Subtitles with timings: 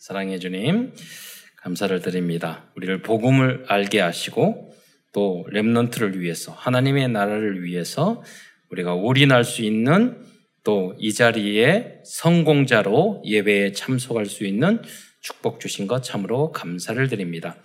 [0.00, 0.94] 사랑해 주님,
[1.56, 2.72] 감사를 드립니다.
[2.74, 4.72] 우리를 복음을 알게 하시고
[5.12, 8.24] 또 렘넌트를 위해서 하나님의 나라를 위해서
[8.70, 10.24] 우리가 올인할 수 있는
[10.64, 14.80] 또 이 자리에 성공자로 예배에 참석할 수 있는
[15.20, 17.56] 축복 주신 것 참으로 감사를 드립니다.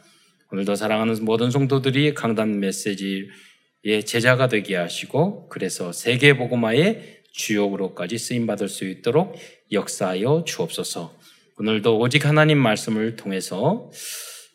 [0.52, 8.68] 오늘도 사랑하는 모든 성도들이 강단 메시지의 제자가 되게 하시고 그래서 세계 복음화의 주역으로까지 쓰임 받을
[8.68, 9.38] 수 있도록
[9.72, 11.25] 역사하여 주옵소서.
[11.58, 13.90] 오늘도 오직 하나님 말씀을 통해서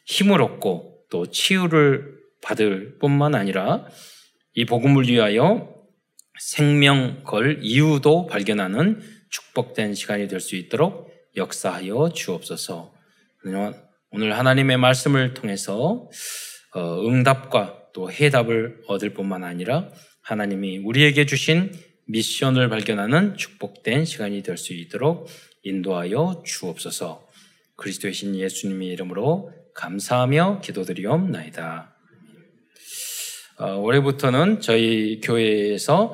[0.06, 3.86] 힘을 얻고 또 치유를 받을 뿐만 아니라
[4.54, 5.74] 이 복음을 위하여
[6.38, 12.92] 생명 걸 이유도 발견하는 축복된 시간이 될 수 있도록 역사하여 주옵소서.
[14.10, 16.08] 오늘 하나님의 말씀을 통해서
[16.74, 19.88] 어, 응답과 또 해답을 얻을 뿐만 아니라
[20.22, 21.72] 하나님이 우리에게 주신
[22.08, 25.28] 미션을 발견하는 축복된 시간이 될 수 있도록
[25.62, 27.28] 인도하여 주옵소서.
[27.76, 31.96] 그리스도의 신 예수님의 이름으로 감사하며 기도드리옵나이다.
[33.58, 36.12] 어, 올해부터는 저희 교회에서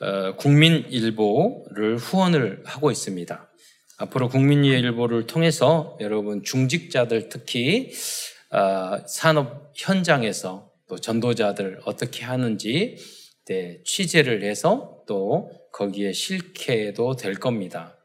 [0.00, 3.50] 어, 국민일보를 후원을 하고 있습니다.
[3.98, 7.92] 앞으로 국민일보를 통해서 여러분 중직자들 특히
[8.50, 12.96] 어, 산업 현장에서 또 전도자들 어떻게 하는지
[13.46, 17.95] 네, 취재를 해서 또 거기에 실케도 될 겁니다.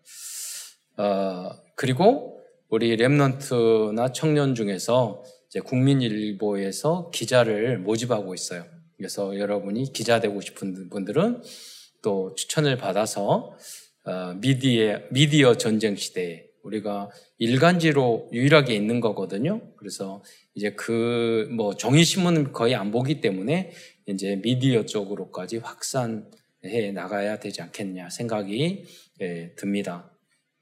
[0.98, 2.40] 어, 그리고
[2.70, 8.66] 우리 랩런트나 청년 중에서 이제 국민일보에서 기자를 모집하고 있어요.
[8.98, 11.42] 그래서 여러분이 기자 되고 싶은 분들은
[12.02, 13.58] 또 추천을 받아서
[14.06, 19.62] 어, 미디어, 미디어 전쟁 시대에 우리가 일간지로 유일하게 있는 거거든요.
[19.76, 23.72] 그래서 이제 그뭐 종이 신문은 거의 안 보기 때문에
[24.08, 28.86] 이제 미디어 쪽으로까지 확산해 나가야 되지 않겠냐 생각이
[29.22, 30.12] 예, 듭니다.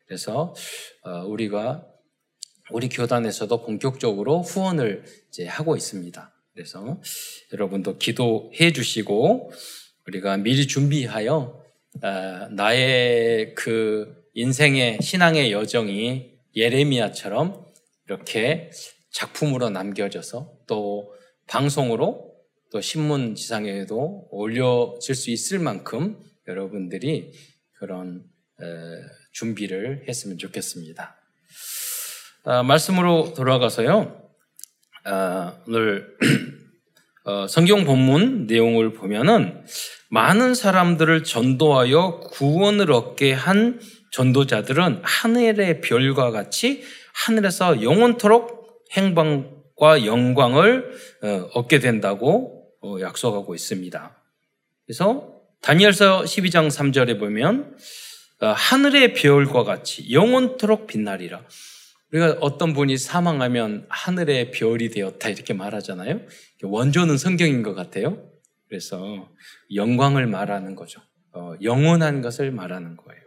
[0.10, 0.56] 그래서
[1.04, 1.86] 어, 우리가
[2.72, 6.34] 우리 교단에서도 본격적으로 후원을 이제 하고 있습니다.
[6.54, 7.00] 그래서
[7.54, 9.52] 여러분도 기도해 주시고
[10.08, 11.64] 우리가 미리 준비하여
[12.02, 12.08] 어,
[12.52, 17.67] 나의 그 인생의 신앙의 여정이 예레미야처럼
[18.08, 18.72] 이렇게
[19.12, 21.14] 작품으로 남겨져서 또
[21.45, 22.33] 방송으로
[22.72, 27.32] 또 신문 지상에도 올려질 수 있을 만큼 여러분들이
[27.73, 28.23] 그런
[29.32, 31.16] 준비를 했으면 좋겠습니다.
[32.45, 34.22] 아, 말씀으로 돌아가서요.
[35.06, 36.16] 아, 오늘
[37.26, 39.64] 어, 성경 본문 내용을 보면은
[40.10, 43.80] 많은 사람들을 전도하여 구원을 얻게 한
[44.12, 50.92] 전도자들은 하늘의 별과 같이 하늘에서 영원토록 행방과 영광을
[51.22, 54.18] 어, 얻게 된다고 어, 약속하고 있습니다.
[54.86, 57.78] 그래서 다니엘서 12장 3절에 보면 어,
[58.48, 61.44] 하늘의 별과 같이 영원토록 빛나리라.
[62.11, 66.22] 우리가 어떤 분이 사망하면 하늘의 별이 되었다 이렇게 말하잖아요.
[66.64, 68.30] 원조는 성경인 것 같아요.
[68.67, 69.30] 그래서
[69.73, 71.02] 영광을 말하는 거죠.
[71.33, 73.22] 어, 영원한 것을 말하는 거예요.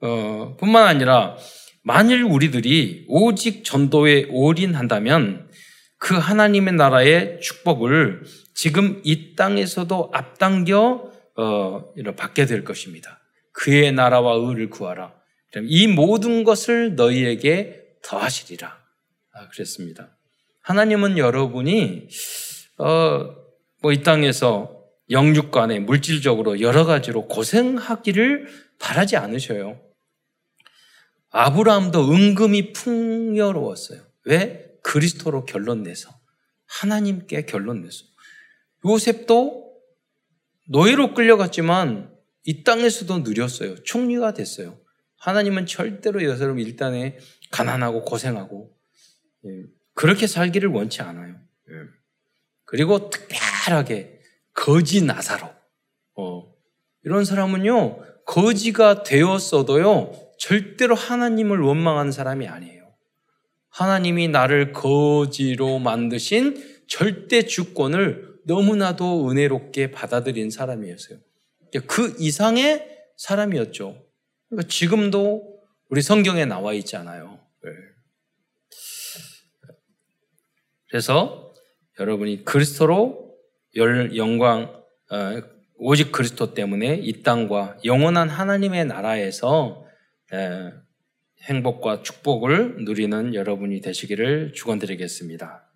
[0.00, 1.36] 어, 뿐만 아니라
[1.82, 5.50] 만일 우리들이 오직 전도에 올인한다면
[5.98, 8.24] 그 하나님의 나라의 축복을
[8.54, 13.23] 지금 이 땅에서도 앞당겨 어, 받게 될 것입니다.
[13.54, 15.14] 그의 나라와 의를 구하라.
[15.62, 18.78] 이 모든 것을 너희에게 더하시리라.
[19.32, 20.16] 아, 그랬습니다.
[20.60, 22.08] 하나님은 여러분이
[22.78, 23.44] 어,
[23.82, 28.48] 뭐 이 땅에서 영육간에 물질적으로 여러 가지로 고생하기를
[28.78, 29.78] 바라지 않으셔요.
[31.30, 34.00] 아브라함도 은금이 풍요로웠어요.
[34.24, 34.70] 왜?
[34.82, 36.08] 그리스도로 결론 내서
[36.66, 38.04] 하나님께 결론 내서
[38.86, 39.74] 요셉도
[40.70, 42.13] 노예로 끌려갔지만
[42.44, 43.82] 이 땅에서도 누렸어요.
[43.82, 44.78] 총리가 됐어요.
[45.16, 47.18] 하나님은 절대로 여사람 일단에
[47.50, 48.76] 가난하고 고생하고
[49.46, 51.36] 예, 그렇게 살기를 원치 않아요.
[51.70, 51.74] 예.
[52.64, 54.20] 그리고 특별하게
[54.52, 55.48] 거지 나사로
[56.16, 56.54] 어,
[57.04, 62.92] 이런 사람은요 거지가 되었어도요 절대로 하나님을 원망하는 사람이 아니에요.
[63.70, 71.18] 하나님이 나를 거지로 만드신 절대 주권을 너무나도 은혜롭게 받아들인 사람이었어요.
[71.80, 72.86] 그 이상의
[73.16, 74.02] 사람이었죠.
[74.48, 77.38] 그러니까 지금도 우리 성경에 나와 있잖아요.
[77.62, 77.70] 네.
[80.88, 81.52] 그래서
[81.98, 83.36] 여러분이 그리스도로
[83.76, 85.42] 영광, 어,
[85.76, 89.84] 오직 그리스도 때문에 이 땅과 영원한 하나님의 나라에서
[91.42, 95.70] 행복과 축복을 누리는 여러분이 되시기를 축원드리겠습니다.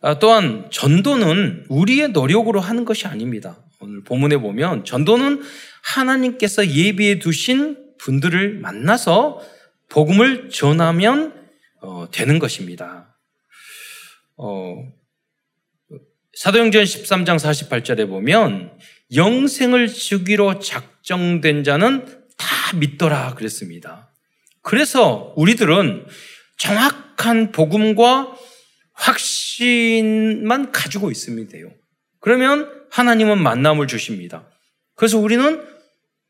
[0.00, 3.63] 아, 또한 전도는 우리의 노력으로 하는 것이 아닙니다.
[3.84, 5.42] 오늘 본문에 보면 전도는
[5.82, 9.40] 하나님께서 예비해 두신 분들을 만나서
[9.90, 11.34] 복음을 전하면
[11.82, 13.14] 어, 되는 것입니다.
[14.38, 14.74] 어,
[16.34, 18.76] 사도행전 13장 48절에 보면
[19.14, 22.06] 영생을 주기로 작정된 자는
[22.38, 24.12] 다 믿더라 그랬습니다.
[24.62, 26.06] 그래서 우리들은
[26.56, 28.34] 정확한 복음과
[28.94, 31.70] 확신만 가지고 있으면 돼요.
[32.20, 34.48] 그러면 하나님은 만남을 주십니다.
[34.94, 35.64] 그래서 우리는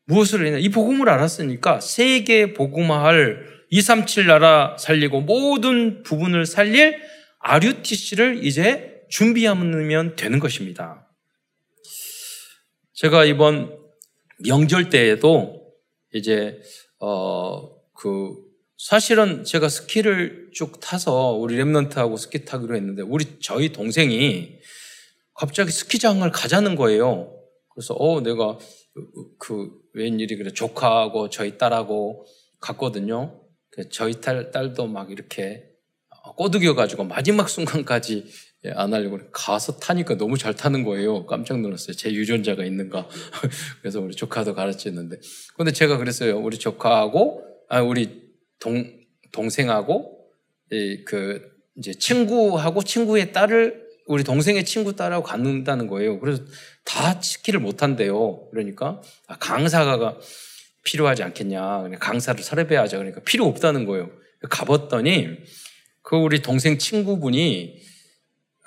[0.05, 0.57] 무엇을 했냐?
[0.57, 7.01] 이 복음을 알았으니까 세계 복음화할 237 나라 살리고 모든 부분을 살릴
[7.39, 11.07] RUTC를 이제 준비하면 되는 것입니다.
[12.93, 13.77] 제가 이번
[14.39, 15.71] 명절 때에도
[16.13, 16.59] 이제
[16.99, 18.35] 어 그
[18.77, 24.59] 사실은 제가 스키를 쭉 타서 우리 랩런트하고 스키 타기로 했는데 우리 저희 동생이
[25.35, 27.31] 갑자기 스키장을 가자는 거예요.
[27.73, 28.57] 그래서 어 내가
[28.93, 32.25] 그, 그 웬일이 그래 조카하고 저희 딸하고
[32.59, 33.41] 갔거든요.
[33.69, 35.69] 그 저희 딸 딸도 막 이렇게
[36.37, 38.25] 꼬드겨 가지고 마지막 순간까지
[38.65, 41.25] 예, 안 하려고 가서 타니까 너무 잘 타는 거예요.
[41.25, 41.95] 깜짝 놀랐어요.
[41.95, 43.07] 제 유전자가 있는가.
[43.81, 45.17] 그래서 우리 조카도 가르쳤는데.
[45.55, 46.39] 근데 제가 그랬어요.
[46.39, 48.23] 우리 조카하고, 아, 우리
[48.59, 48.91] 동,
[49.31, 50.17] 동생하고,
[50.71, 51.41] 이, 그,
[51.77, 56.19] 이제 친구하고 친구의 딸을, 우리 동생의 친구 딸하고 갖는다는 거예요.
[56.19, 56.43] 그래서
[56.83, 58.47] 다 스키를 못 한대요.
[58.51, 60.17] 그러니까, 아, 강사가
[60.83, 61.89] 필요하지 않겠냐.
[61.99, 62.97] 강사를 설립해야죠.
[62.97, 64.11] 그러니까 필요 없다는 거예요.
[64.49, 65.37] 가봤더니,
[66.03, 67.81] 그 우리 동생 친구분이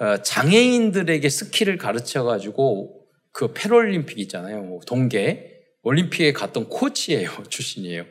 [0.00, 4.62] 어, 장애인들에게 스키를 가르쳐 가지고 그 패럴림픽 있잖아요.
[4.62, 7.30] 뭐 동계 올림픽에 갔던 코치예요.
[7.48, 8.04] 출신이에요.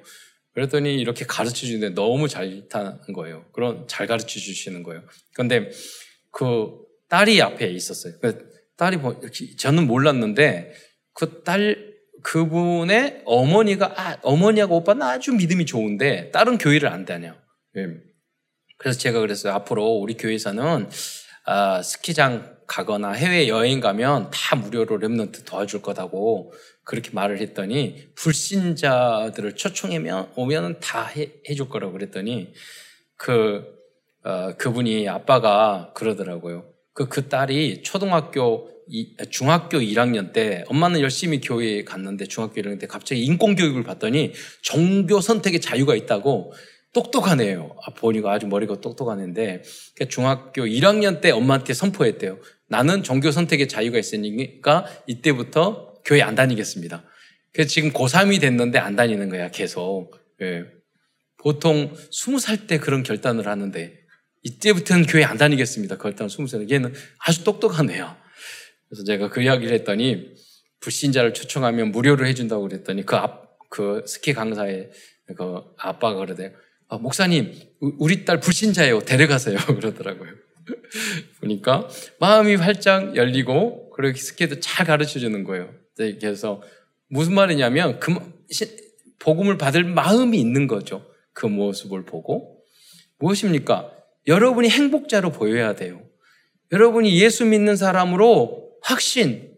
[0.53, 3.45] 그랬더니 이렇게 가르쳐 주는데 너무 잘 타는 거예요.
[3.51, 5.03] 그런 잘 가르쳐 주시는 거예요.
[5.33, 5.69] 그런데
[6.31, 8.13] 그 딸이 앞에 있었어요.
[8.21, 9.19] 그 딸이 뭐
[9.57, 10.73] 저는 몰랐는데
[11.13, 11.87] 그 딸
[12.23, 17.35] 그분의 어머니가 아, 어머니하고 오빠는 아주 믿음이 좋은데 딸은 교회를 안 다녀.
[17.77, 17.87] 예.
[18.77, 19.53] 그래서 제가 그랬어요.
[19.53, 20.89] 앞으로 우리 교회에서는
[21.45, 26.51] 아, 스키장 가거나 해외 여행 가면 다 무료로 랩런트 도와줄 거다고
[26.83, 32.53] 그렇게 말을 했더니 불신자들을 초청하면 오면은 다 해, 해줄 거라고 그랬더니
[33.15, 33.63] 그
[34.25, 36.69] 어, 그분이 아빠가 그러더라고요.
[36.97, 42.87] 그, 그 딸이 초등학교, 이, 중학교 1학년 때 엄마는 열심히 교회에 갔는데 중학교 1학년 때
[42.87, 44.33] 갑자기 인권교육을 받더니
[44.63, 46.53] 종교 선택의 자유가 있다고
[46.93, 47.75] 똑똑한 애예요.
[47.85, 49.61] 아, 보니까 아주 머리가 똑똑한 애인데
[49.93, 52.39] 그러니까 중학교 1학년 때 엄마한테 선포했대요.
[52.67, 57.03] 나는 종교 선택의 자유가 있으니까 이때부터 교회 안 다니겠습니다.
[57.53, 60.13] 그래서 지금 고3이 됐는데 안 다니는 거야, 계속.
[60.41, 60.63] 예.
[61.37, 64.06] 보통 20살 때 그런 결단을 하는데
[64.43, 65.97] 이때부터는 교회 안 다니겠습니다.
[65.97, 66.69] 결단 20살.
[66.69, 67.43] 얘는 아주
[67.91, 68.17] 애야.
[68.87, 70.33] 그래서 제가 그 이야기를 했더니
[70.79, 74.91] 불신자를 초청하면 무료로 해준다고 그랬더니 그 앞, 그 스키 강사의
[75.35, 76.51] 그 아빠가 그러대요.
[76.87, 77.53] 아, 목사님,
[77.99, 79.01] 우리 딸 불신자예요.
[79.01, 79.57] 데려가세요.
[79.67, 80.31] 그러더라고요.
[81.41, 81.87] 보니까
[82.19, 85.73] 마음이 활짝 열리고 그렇게 스케도 잘 가르쳐 주는 거예요.
[85.97, 86.61] 네, 그래서
[87.09, 88.13] 무슨 말이냐면 그
[89.19, 91.05] 복음을 받을 마음이 있는 거죠.
[91.33, 92.63] 그 모습을 보고
[93.19, 93.96] 무엇입니까?
[94.27, 96.03] 여러분이 행복자로 보여야 돼요.
[96.71, 99.55] 여러분이 예수 믿는 사람으로 확신,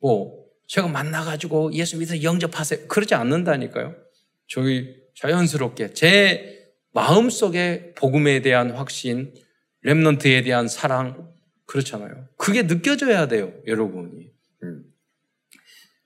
[0.00, 2.86] 뭐 제가 만나가지고 예수 믿어 영접하세요.
[2.86, 3.96] 그러지 않는다니까요.
[4.46, 9.34] 저희 자연스럽게 제 마음 속에 복음에 대한 확신,
[9.84, 11.32] 랩넌트에 대한 사랑,
[11.66, 12.28] 그렇잖아요.
[12.36, 14.30] 그게 느껴져야 돼요, 여러분이.
[14.64, 14.84] 음.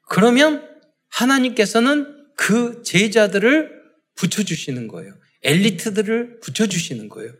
[0.08, 0.68] 그러면
[1.08, 3.82] 하나님께서는 그 제자들을
[4.16, 5.14] 붙여주시는 거예요.
[5.42, 7.32] 엘리트들을 붙여주시는 거예요.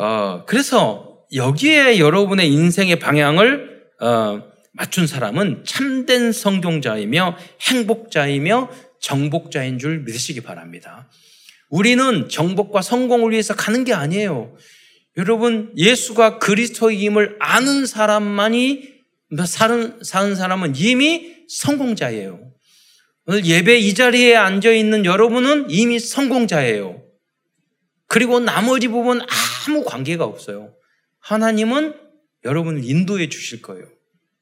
[0.00, 0.02] 예.
[0.02, 4.42] 어, 그래서 여기에 여러분의 인생의 방향을 어,
[4.72, 7.36] 맞춘 사람은 참된 성경자이며
[7.68, 11.08] 행복자이며 정복자인 줄 믿으시기 바랍니다.
[11.68, 14.56] 우리는 정복과 성공을 위해서 가는 게 아니에요.
[15.16, 18.88] 여러분, 예수가 그리스도임을 아는 사람만이
[19.46, 22.40] 사는, 사는 사람은 이미 성공자예요.
[23.26, 26.99] 오늘 예배 이 자리에 앉아 있는 여러분은 이미 성공자예요.
[28.10, 30.74] 그리고 나머지 부분 아무 관계가 없어요.
[31.20, 31.94] 하나님은
[32.44, 33.86] 여러분을 인도해 주실 거예요.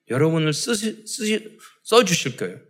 [0.09, 2.61] 여러분을 써주실 거예요.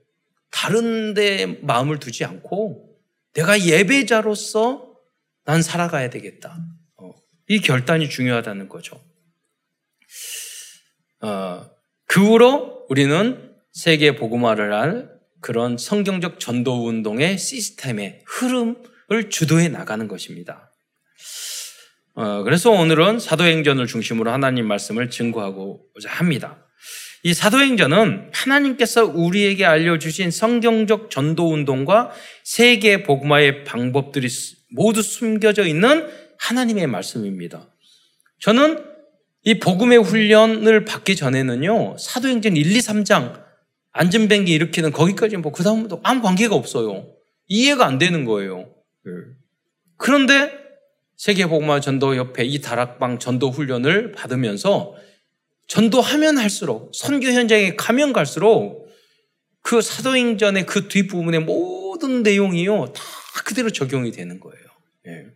[0.50, 2.98] 다른 데 마음을 두지 않고
[3.34, 4.92] 내가 예배자로서
[5.44, 6.58] 난 살아가야 되겠다.
[6.96, 7.12] 어,
[7.46, 9.00] 이 결단이 중요하다는 거죠.
[11.20, 11.70] 어,
[12.06, 20.72] 그 후로 우리는 세계 복음화를 할 그런 성경적 전도 운동의 시스템의 흐름을 주도해 나가는 것입니다.
[22.14, 26.66] 어, 그래서 오늘은 사도행전을 중심으로 하나님 말씀을 증거하고자 합니다.
[27.22, 32.12] 이 사도행전은 하나님께서 우리에게 알려주신 성경적 전도 운동과
[32.44, 34.28] 세계 복음화의 방법들이
[34.72, 36.08] 모두 숨겨져 있는
[36.38, 37.68] 하나님의 말씀입니다.
[38.40, 38.84] 저는
[39.44, 43.42] 이 복음의 훈련을 받기 전에는요, 사도행전 1, 2, 3장,
[43.92, 47.12] 안전뱅기 일으키는 거기까지 뭐, 그 다음부터 아무 관계가 없어요.
[47.46, 48.70] 이해가 안 되는 거예요.
[49.06, 49.10] 예.
[49.96, 50.67] 그런데
[51.18, 54.94] 세계복음화 전도협회 이 다락방 전도 훈련을 받으면서
[55.66, 58.88] 전도하면 할수록 선교 현장에 가면 갈수록
[59.60, 63.02] 그 사도행전의 그 뒷부분의 모든 내용이요 다
[63.44, 64.64] 그대로 적용이 되는 거예요.
[65.08, 65.26] 예.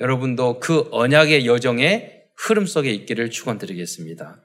[0.00, 4.42] 여러분도 그 언약의 여정의 흐름 속에 있기를 축원드리겠습니다.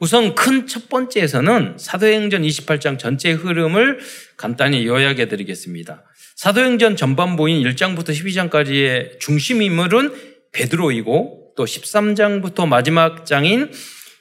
[0.00, 4.00] 우선 큰 첫 번째에서는 사도행전 28장 전체 흐름을
[4.36, 6.04] 간단히 요약해 드리겠습니다.
[6.40, 10.14] 사도행전 전반부인 1장부터 12장까지의 중심 인물은
[10.52, 13.70] 베드로이고 또 13장부터 마지막 장인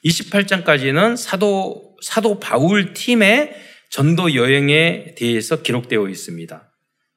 [0.03, 3.55] 28장까지는 사도 사도 바울 팀의
[3.89, 6.69] 전도 여행에 대해서 기록되어 있습니다.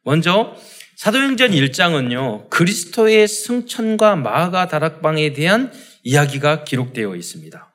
[0.04, 0.54] 먼저
[0.94, 5.72] 사도행전 1장은요, 그리스도의 승천과 마가 다락방에 대한
[6.04, 7.74] 이야기가 기록되어 있습니다.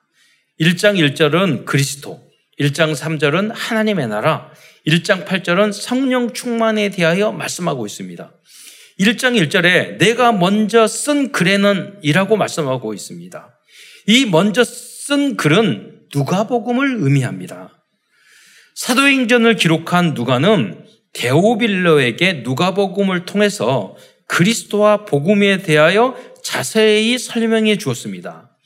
[0.61, 2.25] 1장 1절은 그리스도,
[2.57, 4.49] 1장 3절은 하나님의 나라,
[4.87, 8.31] 1장 8절은 성령 충만에 대하여 말씀하고 있습니다.
[9.01, 13.59] 1장 1절에 내가 먼저 쓴 글에는 이라고 말씀하고 있습니다.
[14.07, 17.83] 이 먼저 쓴 글은 누가복음을 의미합니다.
[18.75, 28.57] 사도행전을 기록한 누가는 데오빌러에게 누가복음을 통해서 그리스도와 복음에 대하여 자세히 설명해 주었습니다.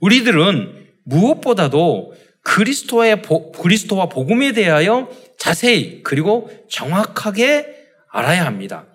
[0.00, 3.22] 우리들은 무엇보다도 그리스도의
[3.60, 5.08] 그리스도와 복음에 대하여
[5.40, 7.66] 자세히 그리고 정확하게
[8.10, 8.86] 알아야 합니다.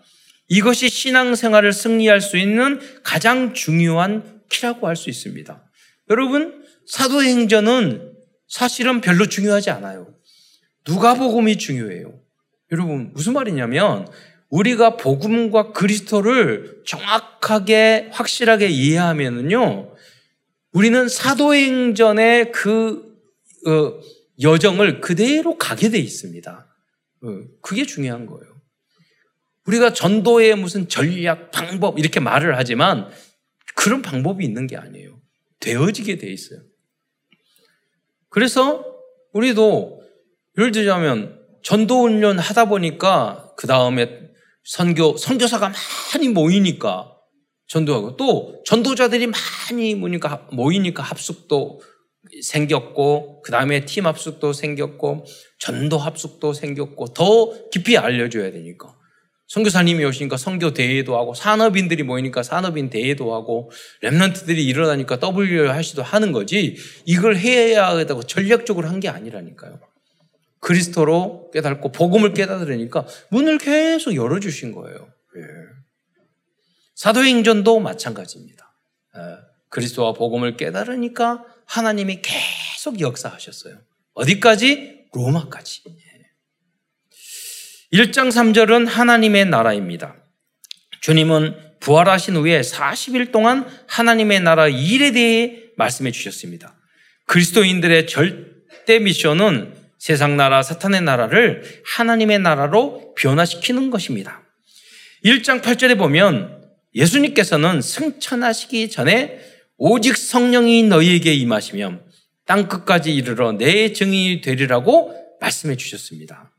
[0.48, 5.64] 이것이 신앙생활을 승리할 수 있는 가장 중요한 키라고 할 수 있습니다.
[6.12, 8.14] 여러분, 사도행전은
[8.48, 10.14] 사실은 별로 중요하지 않아요.
[10.88, 12.14] 누가복음이 중요해요.
[12.72, 14.08] 여러분, 무슨 말이냐면,
[14.50, 19.96] 우리가 복음과 그리스도를 정확하게, 확실하게 이해하면은요,
[20.74, 23.18] 우리는 사도행전의 그,
[23.66, 24.00] 어,
[24.42, 26.76] 여정을 그대로 가게 돼 있습니다.
[27.24, 27.28] 어,
[27.62, 28.56] 그게 중요한 거예요.
[29.66, 33.10] 우리가 전도의 무슨 전략, 방법, 이렇게 말을 하지만
[33.76, 35.20] 그런 방법이 있는 게 아니에요.
[35.60, 36.60] 되어지게 돼 있어요.
[38.30, 38.86] 그래서
[39.34, 40.02] 우리도
[40.58, 44.30] 예를 들자면 전도 훈련 하다 보니까 그 다음에
[44.64, 45.72] 선교 선교사가
[46.14, 47.12] 많이 모이니까
[47.68, 51.82] 전도하고 또 전도자들이 많이 모이니까 모이니까 합숙도
[52.42, 55.26] 생겼고 그 다음에 팀 합숙도 생겼고
[55.60, 58.96] 전도 합숙도 생겼고 더 깊이 알려줘야 되니까
[59.48, 63.70] 선교사님이 오시니까 선교 대회도 하고 산업인들이 모이니까 산업인 대회도 하고
[64.02, 66.76] 랩런트들이 일어나니까 WRC도 하는 거지
[67.06, 69.80] 이걸 해야 하다고 전략적으로 한 게 아니라니까요.
[70.62, 74.98] 그리스도로 깨닫고 복음을 깨닫으려니까 문을 계속 열어주신 거예요.
[75.38, 75.42] 예.
[76.96, 78.74] 사도행전도 마찬가지입니다.
[79.18, 79.22] 예.
[79.70, 83.78] 그리스도와 복음을 깨달으니까 하나님이 계속 역사하셨어요.
[84.14, 85.06] 어디까지?
[85.14, 85.84] 로마까지.
[87.94, 90.16] 1장 3절은 하나님의 나라입니다.
[91.02, 96.76] 주님은 부활하신 후에 40일 동안 하나님의 나라 일에 대해 말씀해 주셨습니다.
[97.28, 104.44] 그리스도인들의 절대 미션은 세상 나라, 사탄의 나라를 하나님의 나라로 변화시키는 것입니다.
[105.24, 109.40] 1장 8절에 보면 예수님께서는 승천하시기 전에
[109.78, 112.06] 오직 성령이 너희에게 임하시면
[112.46, 116.52] 땅 끝까지 이르러 내 증인이 되리라고 말씀해 주셨습니다.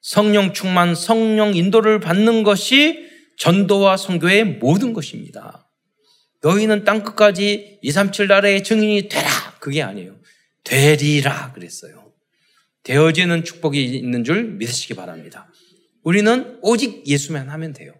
[0.00, 3.06] 성령 충만, 성령 인도를 받는 것이
[3.38, 5.68] 전도와 선교의 모든 것입니다.
[6.42, 9.28] 너희는 땅 끝까지 2, 3, 7 나라의 증인이 되라.
[9.58, 10.16] 그게 아니에요.
[10.64, 12.12] 되리라 그랬어요.
[12.84, 15.50] 되어지는 축복이 있는 줄 믿으시기 바랍니다.
[16.02, 17.92] 우리는 오직 예수만 하면 돼요.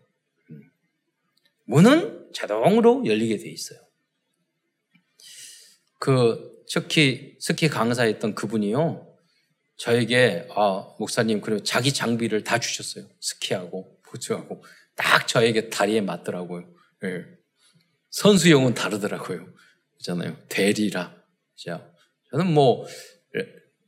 [1.64, 3.85] 문은 자동으로 열리게 돼 있어요.
[5.98, 9.06] 그 스키 스키 강사였던 그분이요.
[9.76, 13.06] 저에게 아 목사님 그리고 자기 장비를 다 주셨어요.
[13.20, 16.66] 스키하고 보츠하고 딱 저에게 다리에 맞더라고요.
[17.02, 17.24] 네.
[18.10, 19.46] 선수용은 다르더라고요.
[19.98, 20.36] 있잖아요.
[20.48, 21.14] 대리라.
[21.56, 21.90] 자,
[22.30, 22.86] 저는 뭐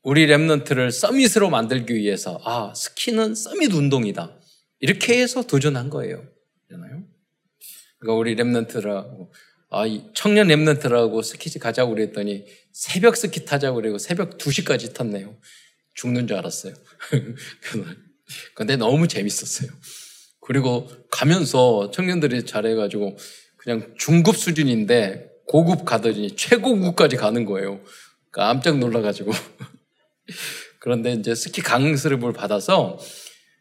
[0.03, 4.38] 우리 Remnant를 summit으로 만들기 위해서 아 스키는 summit 운동이다.
[4.81, 6.27] 이렇게 해서 도전한 거예요.
[6.71, 7.05] 잖아요.
[7.99, 9.31] 그러니까 우리 Remnant라고
[9.71, 9.85] 아,
[10.15, 15.37] 청년 Remnant라고 스키장 가자고 그랬더니 새벽 스키 타자고 그러고 새벽 2시까지 탔네요.
[15.95, 16.75] 죽는 줄 알았어요.
[18.55, 19.71] 근데 너무 재밌었어요.
[20.41, 23.19] 그리고 가면서 청년들이 잘해가지고
[23.57, 27.81] 그냥 중급 수준인데 고급 가더니 최고급까지 가는 거예요.
[28.31, 29.33] 깜짝 놀라가지고.
[30.81, 32.99] 그런데 이제 스키 강습을 받아서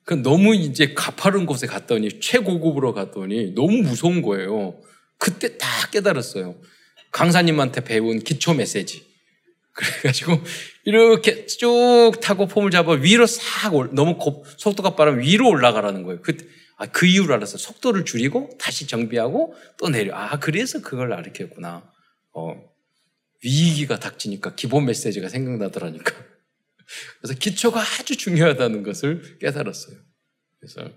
[0.05, 4.79] 그 너무 이제 가파른 곳에 갔더니 최고급으로 갔더니 너무 무서운 거예요.
[5.17, 6.59] 그때 딱 깨달았어요.
[7.11, 9.05] 강사님한테 배운 기초 메시지.
[9.73, 10.41] 그래가지고
[10.85, 16.21] 이렇게 쭉 타고 폼을 잡아 위로 싹 올, 너무 고, 속도가 빠르면 위로 올라가라는 거예요.
[16.21, 16.35] 그,
[16.77, 20.15] 아, 그 이유를 알아서 속도를 줄이고 다시 정비하고 또 내려.
[20.15, 21.91] 아, 그래서 그걸 가르쳤구나.
[22.33, 22.55] 어,
[23.43, 26.11] 위기가 닥치니까 기본 메시지가 생각나더라니까.
[27.21, 29.95] 그래서 기초가 아주 중요하다는 것을 깨달았어요.
[30.59, 30.91] 그래서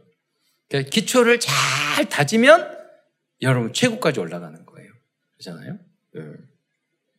[0.91, 2.80] 기초를 잘 다지면
[3.43, 4.91] 여러분 최고까지 올라가는 거예요.
[5.39, 5.79] 그렇잖아요?
[6.15, 6.23] 네.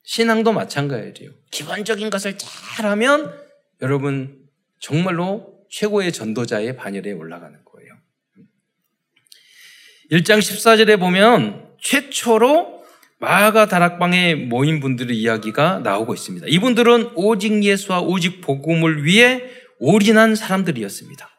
[0.04, 1.32] 신앙도 마찬가지예요.
[1.52, 3.34] 기본적인 것을 잘하면
[3.82, 4.48] 여러분
[4.80, 7.94] 정말로 최고의 전도자의 반열에 올라가는 거예요.
[10.12, 12.82] 1장 14절에 보면 최초로
[13.20, 16.48] 마가 다락방에 모인 분들의 이야기가 나오고 있습니다.
[16.50, 19.44] 이분들은 오직 예수와 오직 복음을 위해
[19.80, 21.30] 올인한 사람들이었습니다.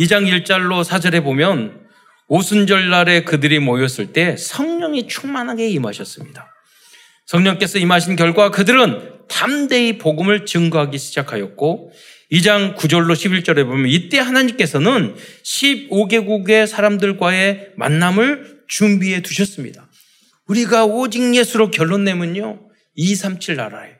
[0.00, 1.85] 2장 1절로 4절에 보면
[2.28, 6.52] 오순절 날에 그들이 모였을 때 성령이 충만하게 임하셨습니다.
[7.26, 11.92] 성령께서 임하신 결과 그들은 담대히 복음을 증거하기 시작하였고
[12.32, 15.14] 2장 9절로 11절에 보면 이때 하나님께서는
[15.44, 19.88] 15개국의 사람들과의 만남을 준비해 두셨습니다.
[20.48, 22.68] 우리가 오직 예수로 결론 내면요.
[22.94, 23.90] 237 나라에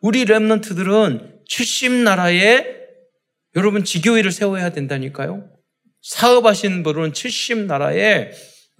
[0.00, 2.64] 우리 랩런트들은 70 나라에
[3.56, 5.55] 여러분 지교회를 세워야 된다니까요.
[6.06, 8.30] 사업하신 분은 70 나라에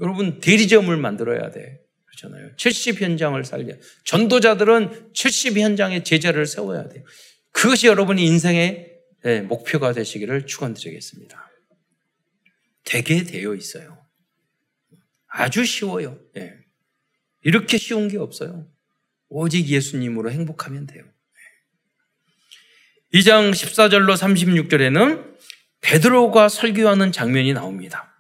[0.00, 1.80] 여러분 대리점을 만들어야 돼.
[2.04, 2.54] 그렇잖아요.
[2.56, 3.74] 70 현장을 살려.
[4.04, 7.04] 전도자들은 70 현장에 제자를 세워야 돼요.
[7.50, 8.92] 그것이 여러분이 인생의
[9.24, 11.50] 예, 목표가 되시기를 축원드리겠습니다.
[12.84, 13.98] 되게 되어 있어요.
[15.26, 16.20] 아주 쉬워요.
[16.36, 16.54] 예.
[17.42, 18.68] 이렇게 쉬운 게 없어요.
[19.28, 21.02] 오직 예수님으로 행복하면 돼요.
[23.12, 25.36] 2장 14절로 36절에는
[25.86, 28.12] 베드로가 설교하는 장면이 나옵니다.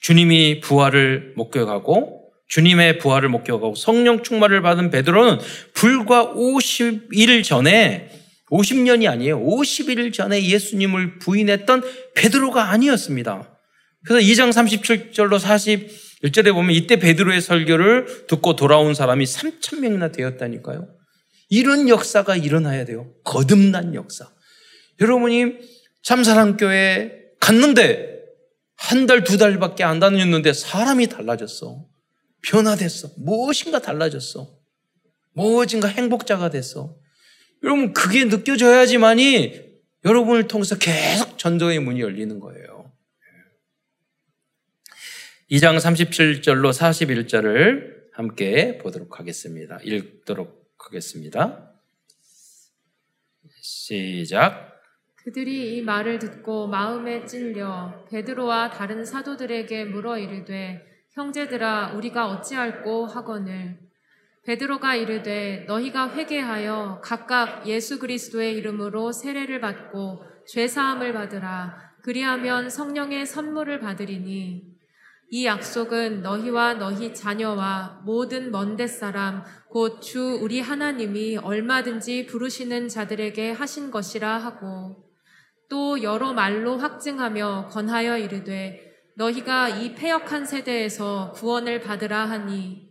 [0.00, 5.38] 주님이 부활을 목격하고 주님의 부활을 목격하고 성령 충만을 받은 베드로는
[5.74, 8.10] 불과 50일 전에
[8.50, 9.38] 50년이 아니에요.
[9.38, 11.82] 50일 전에 예수님을 부인했던
[12.14, 13.58] 베드로가 아니었습니다.
[14.06, 20.88] 그래서 2장 37절로 41절에 보면 이때 베드로의 설교를 듣고 돌아온 사람이 3천 명이나 되었다니까요.
[21.50, 23.12] 이런 역사가 일어나야 돼요.
[23.24, 24.26] 거듭난 역사.
[25.00, 28.10] 여러분이 참사랑교회 갔는데
[28.76, 31.86] 한 달, 두 달밖에 안 다녔는데 사람이 달라졌어.
[32.42, 33.10] 변화됐어.
[33.18, 34.58] 무엇인가 달라졌어.
[35.32, 36.96] 무엇인가 행복자가 됐어.
[37.62, 39.70] 여러분, 그게 느껴져야지만이
[40.04, 42.90] 여러분을 통해서 계속 전도의 문이 열리는 거예요.
[45.50, 49.78] 2장 37절로 41절을 함께 보도록 하겠습니다.
[49.82, 51.72] 읽도록 하겠습니다.
[53.60, 54.69] 시작.
[55.24, 63.04] 그들이 이 말을 듣고 마음에 찔려 베드로와 다른 사도들에게 물어 이르되 형제들아 우리가 어찌할꼬?
[63.04, 63.78] 하거늘.
[64.46, 71.90] 베드로가 이르되 너희가 회개하여 각각 예수 그리스도의 이름으로 세례를 받고 죄 사함을 받으라.
[72.02, 74.70] 그리하면 성령의 선물을 받으리니.
[75.32, 83.52] 이 약속은 너희와 너희 자녀와 모든 먼데 사람 곧 주 우리 하나님이 얼마든지 부르시는 자들에게
[83.52, 85.09] 하신 것이라 하고
[85.70, 92.90] 또 여러 말로 확증하며 권하여 이르되 너희가 이 폐역한 세대에서 구원을 받으라 하니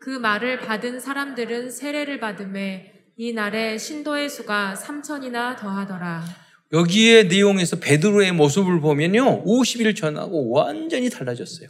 [0.00, 6.24] 그 말을 받은 사람들은 세례를 받음에 이 날에 신도의 수가 3천이나 더하더라.
[6.72, 9.44] 여기에 내용에서 베드로의 모습을 보면요.
[9.44, 11.68] 50일 전하고 완전히 달라졌어요.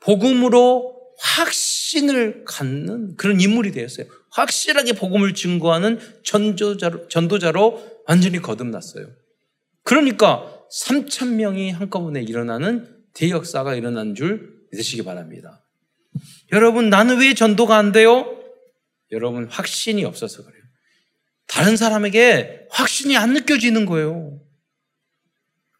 [0.00, 4.06] 복음으로 확신을 갖는 그런 인물이 되었어요.
[4.30, 9.06] 확실하게 복음을 증거하는 전도자로, 전도자로 완전히 거듭났어요.
[9.90, 15.66] 그러니까 3천 명이 한꺼번에 일어나는 대역사가 일어난 줄 믿으시기 바랍니다.
[16.52, 18.40] 여러분, 나는 왜 전도가 안 돼요?
[19.10, 20.62] 여러분, 확신이 없어서 그래요.
[21.48, 24.40] 다른 사람에게 확신이 안 느껴지는 거예요.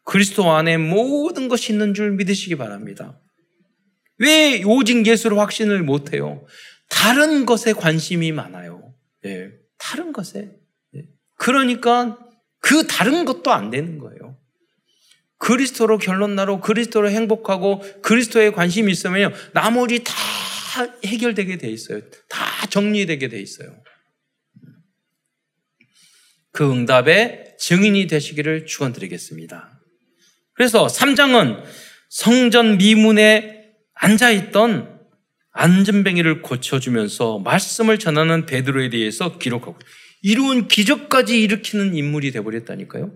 [0.03, 3.21] 그리스도 안에 모든 것이 있는 줄 믿으시기 바랍니다.
[4.19, 6.45] 왜 오직 예수로 확신을 못 해요?
[6.89, 8.93] 다른 것에 관심이 많아요.
[9.25, 10.51] 예, 다른 것에.
[10.97, 11.05] 예.
[11.37, 12.19] 그러니까
[12.61, 14.39] 그 다른 것도 안 되는 거예요.
[15.39, 20.13] 그리스도로 결론 나로 그리스도로 행복하고 그리스도에 관심이 있으면 나머지 다
[21.05, 22.01] 해결되게 돼 있어요.
[22.29, 23.75] 다 정리되게 돼 있어요.
[26.53, 29.81] 그 응답에 증인이 되시기를 축원드리겠습니다.
[30.53, 31.63] 그래서 3장은
[32.11, 35.01] 성전 미문에 앉아 있던
[35.53, 39.79] 안전뱅이를 고쳐주면서 말씀을 전하는 베드로에 대해서 기록하고
[40.23, 43.13] 이루은 기적까지 일으키는 인물이 되어버렸다니까요.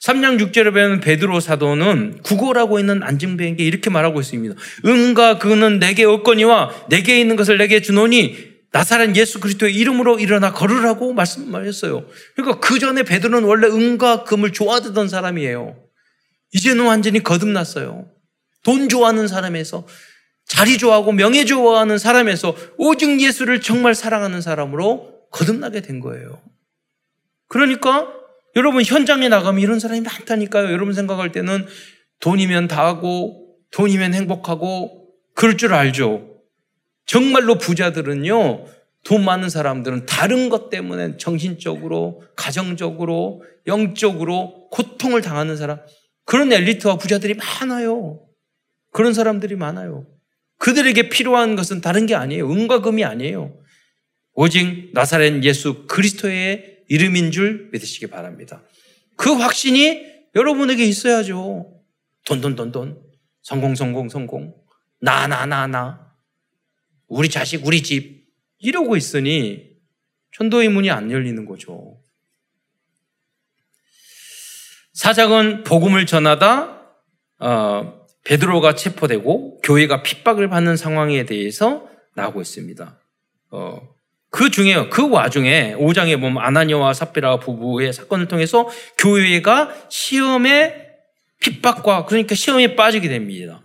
[0.00, 4.54] 3장 6절에 보면 베드로 사도는 구걸하고 있는 안증배에게 이렇게 말하고 있습니다.
[4.86, 11.12] 은과 그는 내게 없거니와 내게 있는 것을 내게 주노니 나사렛 예수 그리스도의 이름으로 일어나 걸으라고
[11.12, 12.06] 말씀하셨어요.
[12.34, 15.76] 그러니까 그 전에 베드로는 원래 은과 금을 좋아하던 사람이에요.
[16.52, 18.06] 이제는 완전히 거듭났어요.
[18.64, 19.86] 돈 좋아하는 사람에서
[20.46, 26.40] 자리 좋아하고 명예 좋아하는 사람에서 오직 예수를 정말 사랑하는 사람으로 거듭나게 된 거예요.
[27.48, 28.12] 그러니까
[28.56, 30.72] 여러분 현장에 나가면 이런 사람이 많다니까요.
[30.72, 31.66] 여러분 생각할 때는
[32.20, 36.42] 돈이면 다 하고 돈이면 행복하고 그럴 줄 알죠.
[37.06, 38.66] 정말로 부자들은요.
[39.04, 45.80] 돈 많은 사람들은 다른 것 때문에 정신적으로, 가정적으로, 영적으로 고통을 당하는 사람,
[46.24, 48.20] 그런 엘리트와 부자들이 많아요.
[48.92, 50.06] 그런 사람들이 많아요.
[50.58, 52.50] 그들에게 필요한 것은 다른 게 아니에요.
[52.50, 53.59] 은과 금이 아니에요.
[54.34, 58.62] 오직 나사렛 예수 그리스도의 이름인 줄 믿으시기 바랍니다.
[59.16, 61.80] 그 확신이 여러분에게 있어야죠.
[62.24, 63.02] 돈, 돈, 돈, 돈.
[63.42, 64.54] 성공, 성공, 성공.
[65.00, 66.14] 나, 나, 나, 나.
[67.06, 68.20] 우리 자식, 우리 집.
[68.58, 69.70] 이러고 있으니
[70.32, 72.00] 천도의 문이 안 열리는 거죠.
[74.92, 76.94] 사장은 복음을 전하다
[77.38, 83.00] 어, 베드로가 체포되고 교회가 핍박을 받는 상황에 대해서 나오고 있습니다.
[83.52, 83.94] 어,
[84.30, 90.88] 그 중에 그 와중에 5장에 보면 아나니와 삽비라 부부의 사건을 통해서 교회가 시험에
[91.40, 93.62] 핍박과 그러니까 시험에 빠지게 됩니다.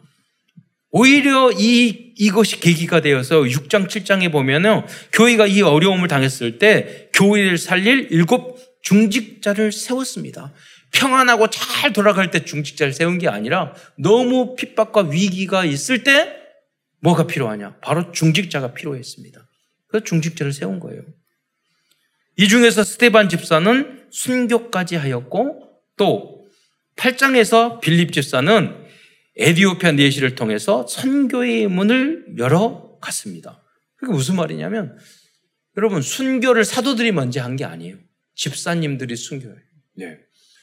[0.90, 8.08] 오히려 이 이것이 계기가 되어서 6장 7장에 보면은 교회가 이 어려움을 당했을 때 교회를 살릴
[8.12, 10.54] 일곱 중직자를 세웠습니다.
[10.94, 16.34] 평안하고 잘 돌아갈 때 중직자를 세운 게 아니라 너무 핍박과 위기가 있을 때
[17.02, 17.76] 뭐가 필요하냐?
[17.82, 19.45] 바로 중직자가 필요했습니다.
[19.96, 21.02] 그래서 중직자를 세운 거예요.
[22.38, 26.46] 이 중에서 스테반 집사는 순교까지 하였고 또
[26.98, 28.86] 8장에서 빌립 집사는
[29.38, 33.64] 에디오피아 내시를 통해서 선교의 문을 열어 갔습니다.
[33.96, 34.98] 그게 무슨 말이냐면
[35.78, 37.98] 여러분 순교를 사도들이 먼저 한 게 아니에요.
[38.36, 39.58] 집사님들이 순교해요.
[39.96, 40.18] 네.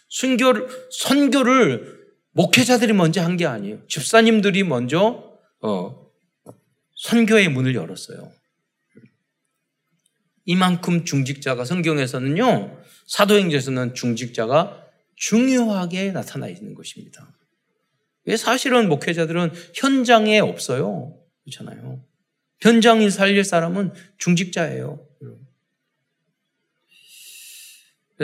[0.09, 2.01] 순교를 선교를
[2.33, 3.87] 목회자들이 먼저 한 게 아니에요.
[3.88, 6.07] 집사님들이 먼저 어,
[6.97, 8.31] 선교의 문을 열었어요.
[10.45, 17.37] 이만큼 중직자가 성경에서는요, 사도행전에서는 중직자가 중요하게 나타나 있는 것입니다.
[18.25, 21.19] 왜 사실은 목회자들은 현장에 없어요.
[21.45, 22.05] 그렇잖아요.
[22.61, 25.07] 현장을 살릴 사람은 중직자예요.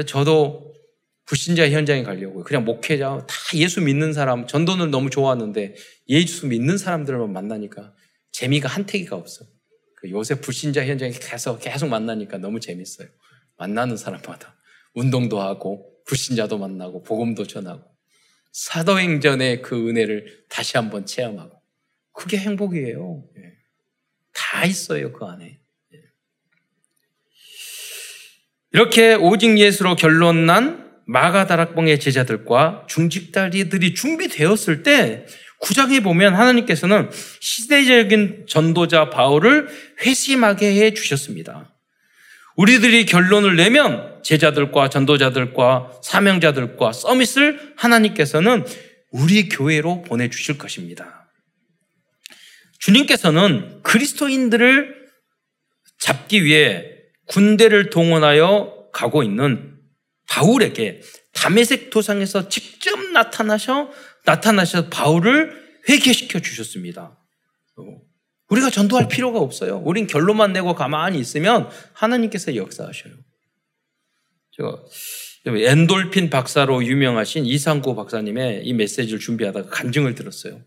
[0.07, 0.75] 저도
[1.25, 5.75] 불신자 현장에 가려고 그냥 목회자 다 예수 믿는 사람 전도는 너무 좋아하는데
[6.09, 7.95] 예수 믿는 사람들만 만나니까
[8.31, 9.45] 재미가 한태기가 없어.
[10.01, 13.09] 그 요새 불신자 현장에 계속 계속 만나니까 너무 재밌어요.
[13.57, 14.57] 만나는 사람마다
[14.95, 17.83] 운동도 하고 불신자도 만나고 복음도 전하고
[18.53, 21.61] 사도행전의 그 은혜를 다시 한번 체험하고
[22.13, 23.25] 그게 행복이에요.
[23.39, 23.43] 예.
[24.33, 25.59] 다 있어요 그 안에.
[25.95, 25.99] 예.
[28.73, 35.27] 이렇게 오직 예수로 결론 난 마가다락봉의 제자들과 중직자들이 준비되었을 때
[35.61, 39.69] 구장에 보면 하나님께서는 시대적인 전도자 바울을
[40.01, 41.75] 회심하게 해 주셨습니다.
[42.57, 48.65] 우리들이 결론을 내면 제자들과 전도자들과 사명자들과 서밋을 하나님께서는
[49.11, 51.31] 우리 교회로 보내주실 것입니다.
[52.81, 55.09] 주님께서는 그리스도인들을
[55.99, 56.85] 잡기 위해
[57.27, 59.77] 군대를 동원하여 가고 있는
[60.29, 61.01] 바울에게
[61.33, 63.91] 담에색 도상에서 직접 나타나셔
[64.29, 67.19] 나타나셔 바울을 회개시켜 주셨습니다.
[68.51, 69.79] 우리가 전도할 필요가 없어요.
[69.85, 73.15] 우린 결론만 내고 가만히 있으면 하나님께서 역사하셔요.
[74.51, 74.85] 저
[75.47, 80.63] 엔돌핀 박사로 유명하신 이상구 박사님의 이 메시지를 준비하다가 간증을 들었어요.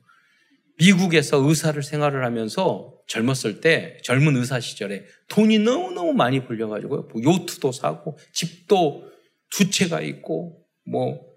[0.79, 7.71] 미국에서 의사를 생활을 하면서 젊었을 때 젊은 의사 시절에 돈이 너무너무 많이 불려가지고 뭐 요트도
[7.73, 9.07] 사고 집도
[9.51, 11.30] 두 채가 있고 뭐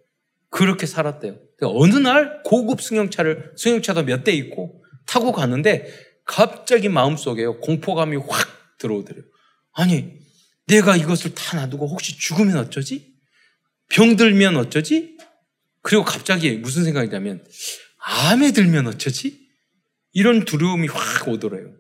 [0.55, 1.37] 그렇게 살았대요.
[1.63, 5.93] 어느 날 고급 승용차를 승용차도 몇 대 있고 타고 가는데
[6.25, 9.25] 갑자기 마음속에 공포감이 확 들어오더래요.
[9.73, 10.13] 아니
[10.69, 13.17] 내가 이것을 다 놔두고 혹시 죽으면 어쩌지?
[13.91, 15.19] 병들면 어쩌지?
[15.83, 17.45] 그리고 갑자기 무슨 생각이 나면
[17.99, 19.49] 암에 들면 어쩌지?
[20.13, 21.75] 이런 두려움이 확 오더래요.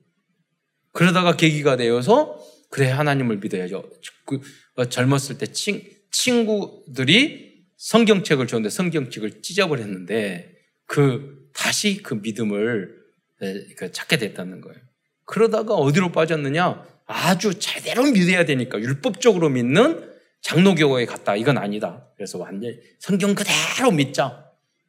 [0.90, 3.88] 그러다가 계기가 되어서 그래 하나님을 믿어야죠.
[4.26, 4.40] 그
[4.74, 7.53] 어, 젊었을 때 친, 친구들이
[7.84, 12.96] 성경책을 줬는데 성경책을 찢어버렸는데 그 다시 그 믿음을
[13.76, 14.78] 그 찾게 됐다는 거예요.
[15.26, 16.82] 그러다가 어디로 빠졌느냐?
[17.06, 21.36] 아주 제대로 믿어야 되니까 율법적으로 믿는 장로교회에 갔다.
[21.36, 22.08] 이건 아니다.
[22.16, 24.46] 그래서 완전히 성경 그대로 믿자.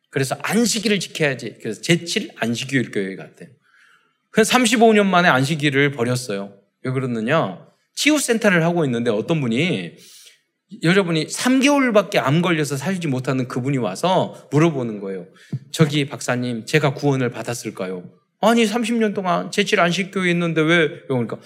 [0.10, 1.58] 그래서 안식일을 지켜야지.
[1.62, 3.50] 그래서 제7 안식일 교회에 갔대요.
[4.32, 6.58] 그래서 35년 만에 안식일을 버렸어요.
[6.84, 7.68] 왜 그러느냐?
[7.96, 9.98] 치유센터를 하고 있는데 어떤 분이
[10.82, 15.28] 여러분이 3개월밖에 암 걸려서 살지 못하는 그분이 와서 물어보는 거예요.
[15.72, 18.04] 저기 박사님, 제가 구원을 받았을까요?
[18.42, 20.90] 아니, 30년 동안 제칠 안식교에 있는데 왜?
[21.08, 21.38] 그러니까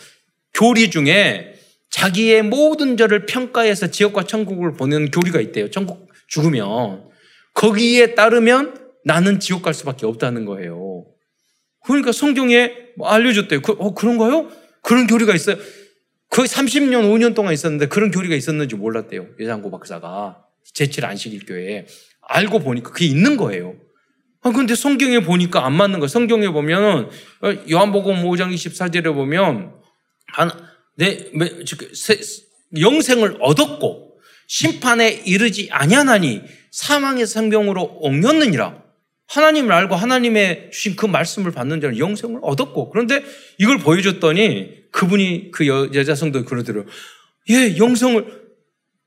[0.53, 1.53] 교리 중에
[1.89, 5.69] 자기의 모든 죄를 평가해서 지옥과 천국을 보내는 교리가 있대요.
[5.69, 7.09] 천국 죽으면.
[7.53, 11.05] 거기에 따르면 나는 지옥 갈 수밖에 없다는 거예요.
[11.85, 13.61] 그러니까 성경에 뭐 알려줬대요.
[13.61, 14.49] 그, 어, 그런가요?
[14.83, 15.57] 그런 교리가 있어요.
[16.29, 19.27] 그 30년, 5년 동안 있었는데 그런 교리가 있었는지 몰랐대요.
[19.39, 20.43] 예장고 박사가.
[20.73, 21.87] 제칠 안식일 교회에.
[22.21, 23.75] 알고 보니까 그게 있는 거예요.
[24.41, 26.07] 아, 근데 성경에 보니까 안 맞는 거예요.
[26.07, 27.09] 성경에 보면,
[27.41, 29.73] 어, 요한복음 5장 24절에 보면,
[30.27, 30.51] 한,
[30.95, 31.29] 내,
[32.79, 38.89] 영생을 얻었고, 심판에 이르지 아니하나니, 사망의 생명으로 옮겼느니라.
[39.27, 43.23] 하나님을 알고 하나님의 주신 그 말씀을 받는 자는 영생을 얻었고 그런데
[43.59, 46.85] 이걸 보여줬더니 그분이 그 여, 여자 성도 그러더래요.
[47.49, 48.49] 예, 영생을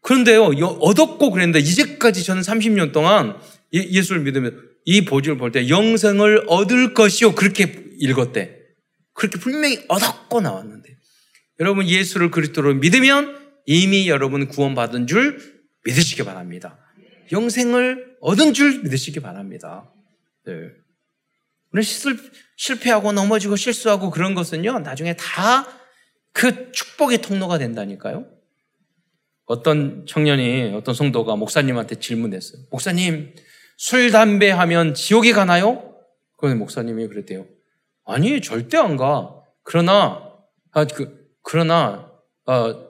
[0.01, 3.37] 그런데요 얻었고 그랬는데 이제까지 저는 30년 동안
[3.73, 8.59] 예, 수를 믿으면 이 보지를 볼 때 영생을 얻을 것이요 그렇게 읽었대.
[9.15, 10.97] 그렇게 분명히 얻었고 나왔는데
[11.61, 15.39] 여러분 예수를 그리스도로 믿으면 이미 여러분 구원받은 줄
[15.85, 16.79] 믿으시기 바랍니다.
[17.31, 19.91] 영생을 얻은 줄 믿으시기 바랍니다.
[20.47, 20.53] 네.
[21.73, 21.83] 우리
[22.57, 25.83] 실패하고 넘어지고 실수하고 그런 것은요, 나중에 다
[26.33, 28.27] 그 축복의 통로가 된다니까요.
[29.45, 32.63] 어떤 청년이, 어떤 성도가 목사님한테 질문했어요.
[32.71, 33.35] 목사님,
[33.77, 35.95] 술, 담배 하면 지옥에 가나요?
[36.39, 37.47] 그런데 목사님이 그랬대요.
[38.05, 39.43] 아니, 절대 안 가.
[39.63, 40.33] 그러나,
[40.73, 42.11] 아, 그, 그러나,
[42.47, 42.89] 어,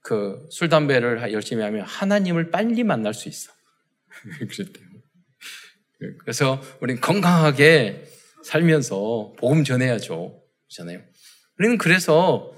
[0.00, 3.52] 그, 술, 담배를 열심히 하면 하나님을 빨리 만날 수 있어.
[4.38, 4.83] 그랬대요.
[6.20, 8.04] 그래서 우리는 건강하게
[8.44, 10.42] 살면서 복음 전해야죠.
[10.68, 11.00] 그렇잖아요.
[11.58, 12.52] 우리는 그래서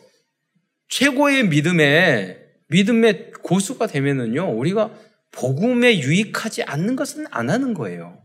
[0.88, 4.92] 최고의 믿음의 믿음의 고수가 되면은요, 우리가
[5.30, 8.22] 복음에 유익하지 않는 것은 안 하는 거예요.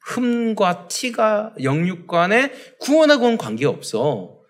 [0.00, 4.40] 흠과 티가 영육 간에 구원하고는 관계없어.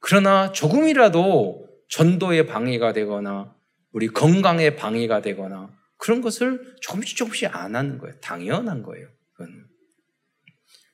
[0.00, 3.54] 그러나 조금이라도 전도에 방해가 되거나
[3.92, 8.18] 우리 건강에 방해가 되거나 그런 것을 조금씩 조금씩 안 하는 거예요.
[8.20, 9.08] 당연한 거예요.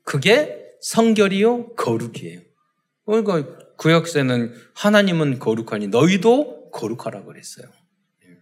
[0.07, 2.41] 그게 성결이요 거룩이에요.
[3.05, 3.45] 그러니까
[3.77, 7.67] 구역세는 하나님은 거룩하니 너희도 거룩하라 그랬어요.
[8.25, 8.39] 예.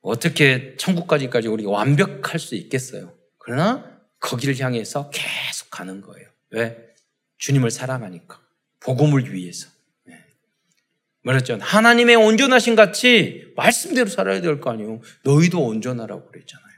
[0.00, 3.14] 어떻게 천국까지까지 우리가 완벽할 수 있겠어요?
[3.38, 6.28] 그러나 거기를 향해서 계속 가는 거예요.
[6.50, 6.76] 왜?
[7.38, 8.40] 주님을 사랑하니까.
[8.80, 9.68] 복음을 위해서.
[10.04, 10.14] 네.
[11.22, 11.58] 말했죠.
[11.60, 15.00] 하나님의 온전하신 같이 말씀대로 살아야 될 거 아니에요.
[15.22, 16.77] 너희도 온전하라고 그랬잖아요.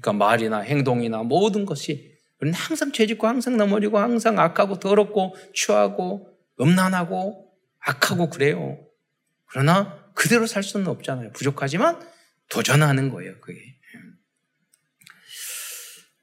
[0.00, 2.10] 그러니까 말이나 행동이나 모든 것이
[2.40, 6.28] 우리는 항상 죄짓고 항상 넘어지고 항상 악하고 더럽고 추하고
[6.60, 8.78] 음란하고 악하고 그래요.
[9.46, 11.32] 그러나 그대로 살 수는 없잖아요.
[11.32, 12.00] 부족하지만
[12.48, 13.38] 도전하는 거예요.
[13.40, 13.58] 그게.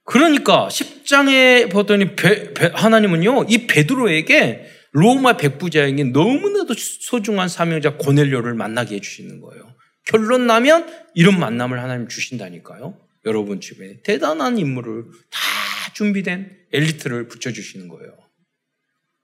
[0.04, 8.96] 그러니까 10장에 보더니 배, 배, 하나님은요 이 베드로에게 로마 백부자에게 너무나도 소중한 사명자 고넬료를 만나게
[8.96, 9.76] 해주시는 거예요.
[10.06, 13.07] 결론 나면 이런 만남을 하나님 주신다니까요.
[13.28, 18.18] 여러분 주변에 대단한 인물을 다 준비된 엘리트를 붙여주시는 거예요.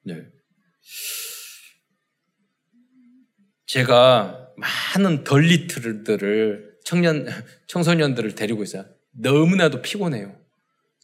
[0.04, 0.28] 네.
[3.66, 7.28] 제가 많은 덜리트들을 청년,
[7.68, 8.86] 청소년들을 데리고 있어요.
[9.13, 10.38] 너무나도 피곤해요.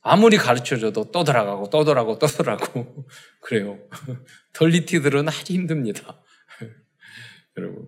[0.01, 3.07] 아무리 가르쳐줘도 떠들어가고 떠들어가고 떠들어가고
[3.41, 3.79] 그래요.
[4.53, 6.21] 덜리티들은 아주 힘듭니다.
[7.57, 7.87] 여러분.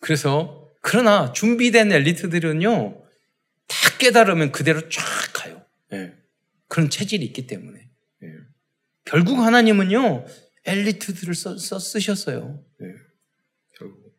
[0.00, 3.07] 그래서 그러나 준비된 엘리트들은요
[3.98, 5.02] 다 깨달으면 그대로 쫙
[5.34, 5.62] 가요.
[5.92, 6.14] 예.
[6.68, 7.78] 그런 체질이 있기 때문에.
[8.22, 8.26] 예.
[9.04, 10.24] 결국 하나님은요,
[10.64, 12.64] 엘리트들을 써, 써 쓰셨어요.
[12.80, 12.86] 예.
[13.76, 14.16] 결국.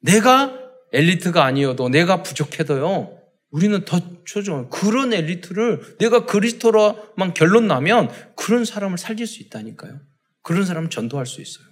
[0.00, 0.56] 내가
[0.92, 3.18] 엘리트가 아니어도 내가 부족해도요,
[3.50, 10.00] 우리는 더 초조한 그런 엘리트를 내가 그리스도로만 결론 나면 그런 사람을 살릴 수 있다니까요.
[10.42, 11.66] 그런 사람을 전도할 수 있어요.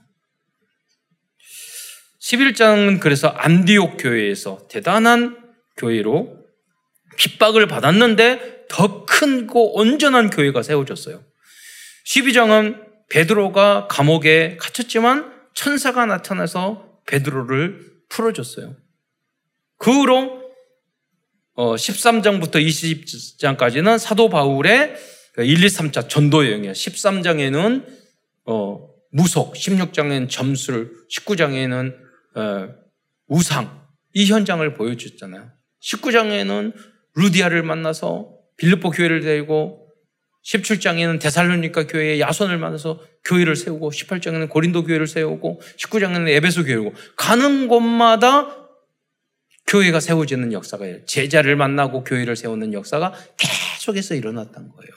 [2.21, 5.37] 11장은 그래서 안디옥 교회에서 대단한
[5.77, 6.46] 교회로
[7.17, 11.23] 핍박을 받았는데 더 큰고 온전한 교회가 세워졌어요.
[12.07, 18.77] 12장은 베드로가 감옥에 갇혔지만 천사가 나타나서 베드로를 풀어줬어요.
[19.79, 20.47] 그 후로
[21.57, 24.95] 13장부터 어, 20장까지는 사도 바울의
[25.39, 26.73] 1, 2, 3차 전도 여행이에요.
[26.73, 27.87] 13장에는
[28.47, 31.95] 어, 무속, 16장에는 점술, 19장에는
[32.37, 32.69] 어,
[33.29, 35.51] 우상 이 현장을 보여줬잖아요.
[35.83, 36.75] 19장에는
[37.17, 39.87] 루디아를 만나서 빌립보 교회를 데리고
[40.45, 47.69] 17장에는 데살로니카 교회의 야손을 만나서 교회를 세우고 18장에는 고린도 교회를 세우고 19장에는 에베소 교회고 가는
[47.69, 48.67] 곳마다
[49.67, 54.93] 교회가 세워지는 역사가 제자를 만나고 교회를 세우는 역사가 계속해서 일어났던 거예요.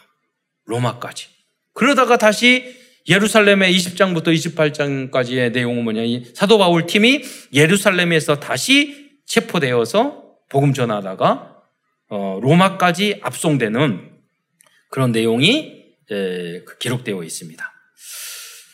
[0.65, 1.27] 로마까지.
[1.73, 2.75] 그러다가 다시
[3.07, 6.03] 예루살렘의 20장부터 28장까지의 내용은 뭐냐.
[6.03, 11.58] 이 사도 바울 팀이 예루살렘에서 다시 체포되어서 복음 전하다가 어,
[12.09, 14.09] 로마까지 압송되는
[14.89, 17.73] 그런 내용이 에, 그 기록되어 있습니다.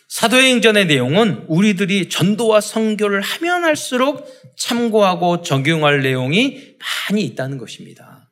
[0.08, 4.26] 사도행전의 내용은 우리들이 전도와 선교를 하면 할수록
[4.58, 6.78] 참고하고 적용할 내용이
[7.10, 8.30] 많이 있다는 것입니다.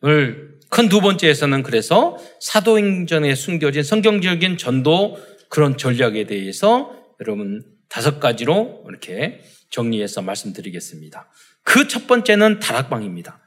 [0.00, 8.84] 오늘 큰 두 번째에서는 그래서 사도행전에 숨겨진 성경적인 전도 그런 전략에 대해서 여러분 다섯 가지로
[8.88, 9.40] 이렇게
[9.70, 11.30] 정리해서 말씀드리겠습니다.
[11.62, 13.40] 그 첫 번째는 다락방입니다.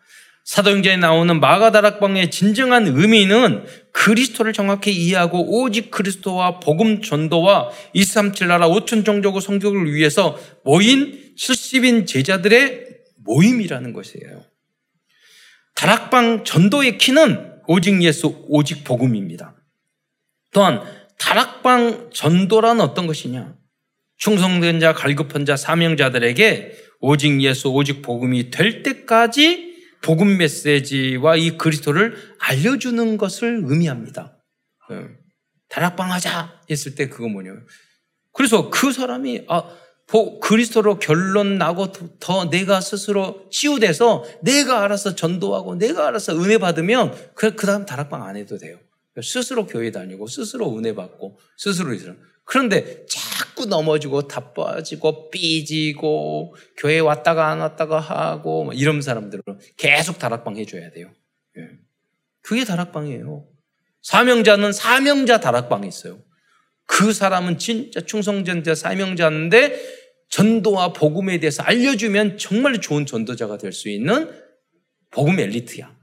[0.47, 9.03] 사도행전에 나오는 마가다락방의 진정한 의미는 그리스도를 정확히 이해하고 오직 그리스도와 복음 전도와 237 나라 5천
[9.03, 12.87] 종족의 성격을 위해서 모인 70인 제자들의
[13.25, 14.45] 모임이라는 것이에요.
[15.75, 19.53] 다락방 전도의 키는 오직 예수, 오직 복음입니다.
[20.53, 20.81] 또한
[21.19, 23.53] 다락방 전도란 어떤 것이냐?
[24.15, 32.15] 충성된 자, 갈급한 자, 사명자들에게 오직 예수, 오직 복음이 될 때까지 복음 메시지와 이 그리스도를
[32.39, 34.37] 알려주는 것을 의미합니다.
[34.91, 35.07] 예.
[35.69, 37.65] 다락방 하자 했을 때 그거 뭐냐면
[38.31, 39.63] 그래서 그 사람이 아
[40.41, 47.55] 그리스도로 결론 나고 더 내가 스스로 치유돼서 내가 알아서 전도하고 내가 알아서 은혜 받으면 그,
[47.55, 48.79] 그 다음 다락방 안 해도 돼요.
[49.21, 52.15] 스스로 교회 다니고 스스로 은혜 받고 스스로 있으
[52.47, 59.43] 그런데 자꾸 넘어지고 답빠지고 삐지고 교회 왔다가 안 왔다가 하고 뭐 이런 사람들은
[59.75, 61.11] 계속 다락방 해줘야 돼요.
[61.57, 61.61] 예.
[62.41, 63.45] 그게 다락방이에요.
[64.01, 66.23] 사명자는 사명자 다락방이 있어요.
[66.85, 69.77] 그 사람은 진짜 충성전자 사명자인데
[70.29, 74.31] 전도와 복음에 대해서 알려주면 정말 좋은 전도자가 될 수 있는
[75.11, 75.93] 복음 엘리트야.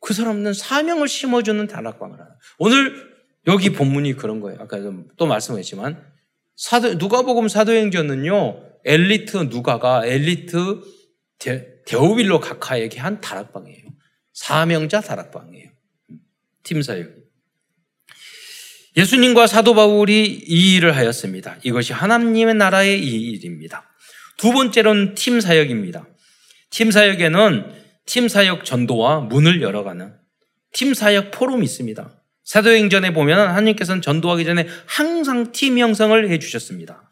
[0.00, 2.30] 그 사람은 사명을 심어주는 다락방을 하는.
[2.58, 3.13] 오늘
[3.46, 4.60] 여기 본문이 그런 거예요.
[4.60, 4.78] 아까
[5.16, 6.02] 또 말씀했지만
[6.56, 10.80] 사도 누가복음 사도행전은요 엘리트 누가가 엘리트
[11.38, 13.84] 데, 데오빌로 각하에게 한 다락방이에요.
[14.32, 15.70] 사명자 다락방이에요.
[16.62, 17.10] 팀 사역.
[18.96, 21.58] 예수님과 사도 바울이 이 일을 하였습니다.
[21.64, 23.90] 이것이 하나님의 나라의 이 일입니다.
[24.36, 26.06] 두 번째로는 팀 사역입니다.
[26.70, 27.72] 팀 사역에는
[28.06, 30.14] 팀 사역 전도와 문을 열어가는
[30.72, 32.23] 팀 사역 포럼이 있습니다.
[32.44, 37.10] 사도행전에 보면 하나님께서는 전도하기 전에 항상 팀 형성을 해주셨습니다.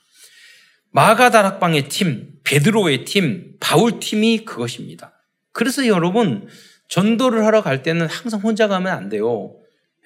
[0.90, 5.12] 마가다락방의 팀, 베드로의 팀, 바울 팀이 그것입니다.
[5.52, 6.48] 그래서 여러분
[6.88, 9.56] 전도를 하러 갈 때는 항상 혼자 가면 안 돼요.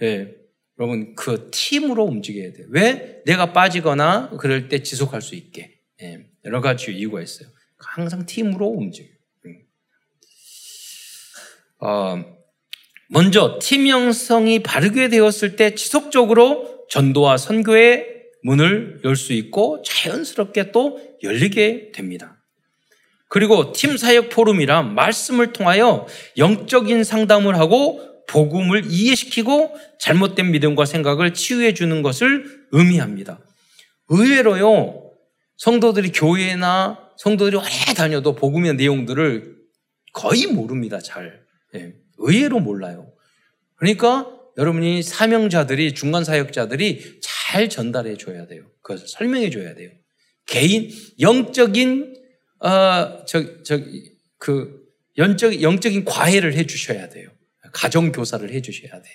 [0.03, 0.33] 예,
[0.79, 2.67] 여러분 그 팀으로 움직여야 돼요.
[2.71, 7.49] 왜 내가 빠지거나 그럴 때 지속할 수 있게 예, 여러 가지 이유가 있어요.
[7.79, 9.09] 항상 팀으로 움직여.
[9.47, 9.59] 음.
[11.81, 12.36] 어,
[13.09, 18.07] 먼저 팀 형성이 바르게 되었을 때 지속적으로 전도와 선교의
[18.43, 22.37] 문을 열 수 있고 자연스럽게 또 열리게 됩니다.
[23.29, 31.75] 그리고 팀 사역 포럼이란 말씀을 통하여 영적인 상담을 하고 복음을 이해시키고 잘못된 믿음과 생각을 치유해
[31.75, 33.41] 주는 것을 의미합니다.
[34.09, 35.11] 의외로요,
[35.57, 39.57] 성도들이 교회나 성도들이 오래 다녀도 복음의 내용들을
[40.13, 41.41] 거의 모릅니다, 잘.
[41.75, 41.95] 예.
[42.19, 43.13] 의외로 몰라요.
[43.77, 48.71] 그러니까 여러분이 사명자들이 중간 사역자들이 잘 전달해 줘야 돼요.
[48.83, 49.91] 그것을 설명해 줘야 돼요.
[50.47, 52.15] 개인 영적인
[52.59, 54.07] 어저저그
[55.19, 57.29] 영적 영적인 과외를 해 주셔야 돼요.
[57.73, 59.09] 가정 교사를 해 주셔야 돼.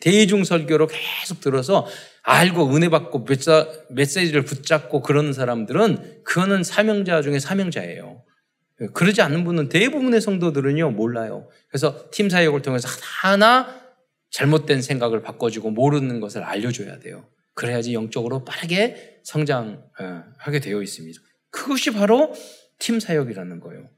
[0.00, 1.86] 대중 설교로 계속 들어서
[2.22, 3.26] 알고 은혜 받고
[3.90, 8.23] 메시지를 붙잡고 그러는 사람들은 그거는 사명자 중에 사명자예요.
[8.92, 11.48] 그러지 않는 분은 대부분의 성도들은요, 몰라요.
[11.68, 12.88] 그래서 팀 사역을 통해서
[13.22, 13.80] 하나
[14.30, 17.28] 잘못된 생각을 바꿔주고 모르는 것을 알려줘야 돼요.
[17.54, 21.20] 그래야지 영적으로 빠르게 성장하게 되어 있습니다.
[21.50, 22.34] 그것이 바로
[22.78, 23.88] 팀 사역이라는 거예요.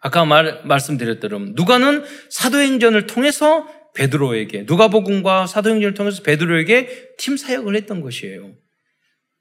[0.00, 8.52] 아까 말, 말씀드렸대로 누가는 사도행전을 통해서 베드로에게 누가복음과 사도행전을 통해서 베드로에게 팀 사역을 했던 것이에요.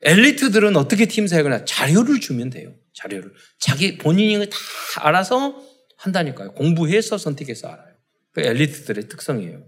[0.02, 1.66] 엘리트들은 어떻게 팀 사역을 하냐?
[1.66, 2.74] 자료를 주면 돼요.
[2.94, 3.32] 자료를.
[3.60, 4.58] 자기 본인이 다
[4.98, 5.62] 알아서
[5.98, 6.54] 한다니까요.
[6.54, 7.94] 공부해서 선택해서 알아요.
[8.34, 9.64] 그 엘리트들의 특성이에요.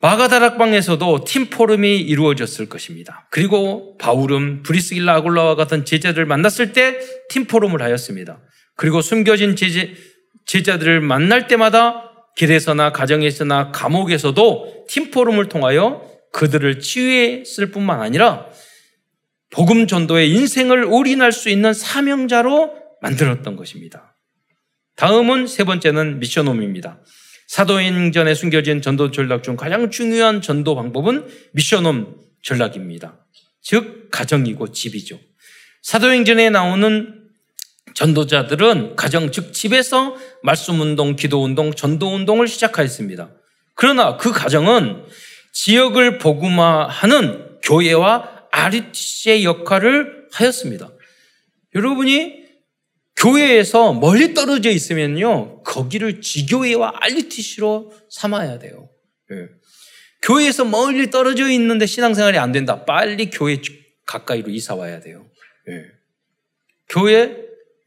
[0.00, 3.28] 마가다락방에서도 팀 포럼이 이루어졌을 것입니다.
[3.30, 8.40] 그리고 바울은 브리스길라 아굴라와 같은 제자들을 만났을 때 팀 포럼을 하였습니다.
[8.76, 9.86] 그리고 숨겨진 제자,
[10.46, 18.46] 제자들을 만날 때마다 길에서나 가정에서나 감옥에서도 팀 포럼을 통하여 그들을 치유했을 뿐만 아니라
[19.50, 24.16] 복음 전도의 인생을 올인할 수 있는 사명자로 만들었던 것입니다.
[24.96, 27.00] 다음은 세 번째는 미션홈입니다.
[27.48, 33.26] 사도행전에 숨겨진 전도 전략 중 가장 중요한 전도 방법은 미션홈 전략입니다.
[33.60, 35.20] 즉 가정이고 집이죠.
[35.82, 37.22] 사도행전에 나오는
[37.94, 43.30] 전도자들은 가정 즉 집에서 말씀 운동, 기도 운동, 전도 운동을 시작하였습니다.
[43.74, 45.04] 그러나 그 가정은
[45.52, 50.90] 지역을 복음화하는 교회와 RTC의 역할을 하였습니다.
[51.74, 52.42] 여러분이
[53.16, 58.88] 교회에서 멀리 떨어져 있으면요, 거기를 지교회와 RTC로 삼아야 돼요.
[59.30, 59.36] 네.
[60.22, 62.84] 교회에서 멀리 떨어져 있는데 신앙생활이 안 된다.
[62.84, 63.60] 빨리 교회
[64.06, 65.26] 가까이로 이사 와야 돼요.
[65.66, 65.84] 네.
[66.88, 67.36] 교회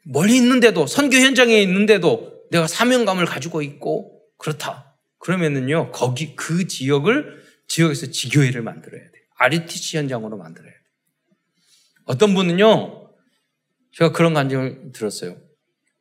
[0.03, 4.95] 멀리 있는데도 선교 현장에 있는데도 내가 사명감을 가지고 있고 그렇다.
[5.19, 9.11] 그러면은요 거기 그 지역을 지역에서 지교회를 만들어야 돼.
[9.37, 10.77] RTC 현장으로 만들어야 돼.
[12.05, 13.13] 어떤 분은요
[13.93, 15.37] 제가 그런 감정을 들었어요.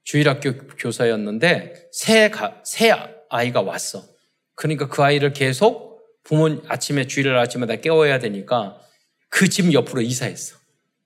[0.03, 2.91] 주일학교 교사였는데 새, 가, 새
[3.31, 4.07] 아이가 왔어.
[4.55, 8.81] 그러니까 그 아이를 계속 부모 아침에 주일날 아침마다 깨워야 되니까
[9.29, 10.57] 그 집 옆으로 이사했어.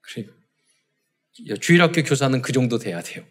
[0.01, 0.35] 그러니까
[1.61, 3.25] 주일학교 교사는 그 정도 돼야 돼요.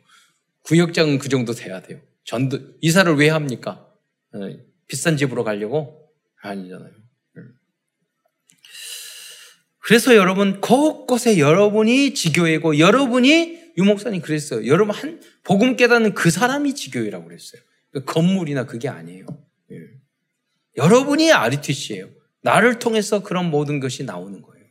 [0.64, 2.00] 구역장은 그 정도 돼야 돼요.
[2.24, 3.88] 전도 이사를 왜 합니까?
[4.34, 4.40] 어,
[4.88, 6.10] 비싼 집으로 가려고
[6.42, 6.92] 아니잖아요.
[9.88, 9.90] 음.
[9.90, 14.68] 그래서 여러분 곳곳에 여러분이 지교회고 여러분이 유목사님 그랬어요.
[14.68, 17.62] 여러분 한 복음 깨닫는 그 사람이 지교회라고 그랬어요.
[17.94, 19.26] 그 건물이나 그게 아니에요.
[19.72, 19.78] 예.
[20.76, 22.10] 여러분이 RTC예요.
[22.42, 24.66] 나를 통해서 그런 모든 것이 나오는 거예요.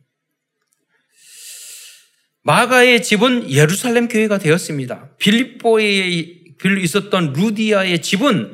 [2.42, 5.16] 마가의 집은 예루살렘 교회가 되었습니다.
[5.16, 6.34] 빌립보에
[6.82, 8.52] 있었던 루디아의 집은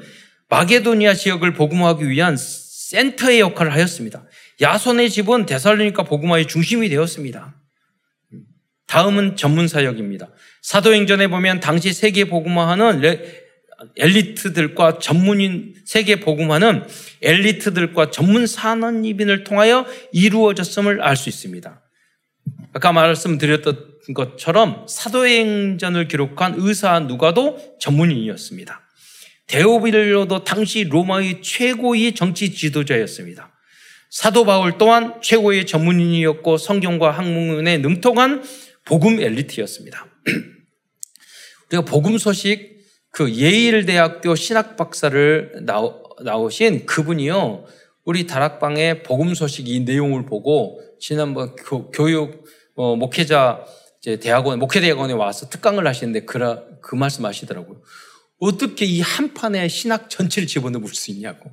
[0.49, 4.25] 마게도니아 지역을 복음하기 위한 센터의 역할을 하였습니다.
[4.63, 7.55] 야손의 집은 데살로니카 복음화의 중심이 되었습니다.
[8.87, 10.31] 다음은 전문 사역입니다.
[10.63, 13.03] 사도행전에 보면 당시 세계 복음화하는
[13.97, 16.87] 엘리트들과 전문인 세계 복음화는
[17.23, 21.83] 엘리트들과 전문 산업인을 통하여 이루어졌음을 알 수 있습니다.
[22.75, 28.81] 아까 말씀드렸던 것처럼 사도행전을 기록한 의사 누가도 전문인이었습니다.
[29.47, 33.52] 데오빌로도 당시 로마의 최고의 정치 지도자였습니다.
[34.13, 38.45] 사도 바울 또한 최고의 전문인이었고 성경과 학문에 능통한
[38.85, 40.07] 복음 엘리트였습니다.
[41.73, 45.65] 우리가 복음 소식 그 예일 대학교 신학 박사를
[46.23, 47.65] 나오신 그분이요.
[48.05, 52.45] 우리 다락방에 복음 소식 이 내용을 보고 지난번 교, 육
[52.75, 53.65] 어, 목회자
[54.21, 57.81] 대학원 목회 대학원에 와서 특강을 하시는데 그라, 그 말씀 하시더라고요.
[58.41, 61.51] 어떻게 이 한 판에 신학 전체를 집어넣을 수 있냐고.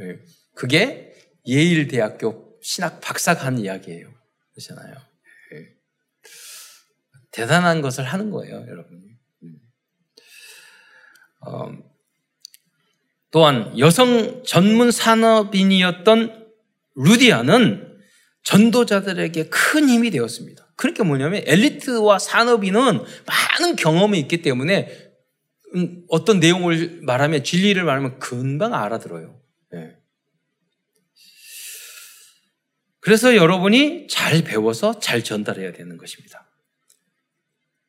[0.00, 0.16] 네.
[0.56, 1.11] 그게
[1.46, 4.08] 예일 대학교 신학 박사가 한 이야기예요.
[4.52, 4.94] 그렇잖아요.
[5.52, 5.68] 네.
[7.30, 9.18] 대단한 것을 하는 거예요, 여러분.
[9.42, 9.58] 음.
[11.40, 11.72] 어,
[13.30, 16.46] 또한 여성 전문 산업인이었던
[16.94, 17.98] 루디아는
[18.44, 20.72] 전도자들에게 큰 힘이 되었습니다.
[20.76, 25.12] 그러니까 뭐냐면 엘리트와 산업인은 많은 경험이 있기 때문에
[25.74, 29.40] 음, 어떤 내용을 말하면 진리를 말하면 금방 알아들어요.
[29.70, 29.96] 네.
[33.02, 36.48] 그래서 여러분이 잘 배워서 잘 전달해야 되는 것입니다.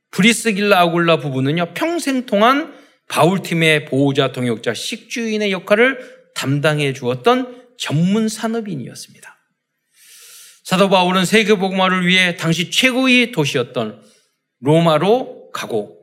[0.10, 2.74] 브리스길라 아굴라 부부는요 평생 동안
[3.10, 9.38] 바울팀의 보호자, 동역자, 식주인의 역할을 담당해 주었던 전문 산업인이었습니다.
[10.64, 14.02] 사도 바울은 세계 복음화를 위해 당시 최고의 도시였던
[14.62, 16.00] 로마로 가고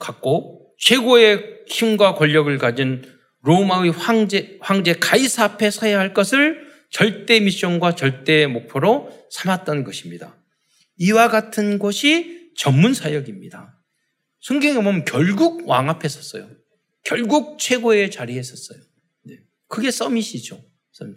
[0.00, 3.04] 갔고 최고의 힘과 권력을 가진
[3.42, 10.36] 로마의 황제 황제 가이사 앞에 서야 할 것을 절대 미션과 절대 목표로 삼았던 것입니다.
[10.98, 13.82] 이와 같은 것이 전문 사역입니다.
[14.40, 16.48] 성경에 보면 결국 왕 앞에 섰어요.
[17.02, 18.80] 결국 최고의 자리에 섰어요.
[19.24, 19.38] 네.
[19.68, 20.64] 그게 서밋이죠.
[20.92, 21.16] 서밋.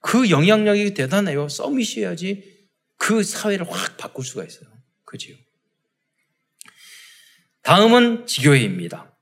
[0.00, 1.48] 그 영향력이 대단해요.
[1.48, 4.68] 서밋이어야지 그 사회를 확 바꿀 수가 있어요.
[5.04, 5.36] 그지요?
[7.62, 9.16] 다음은 지교회입니다.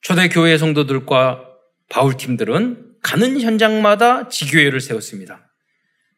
[0.00, 1.48] 초대교회 성도들과
[1.88, 5.48] 바울팀들은 가는 현장마다 지교회를 세웠습니다.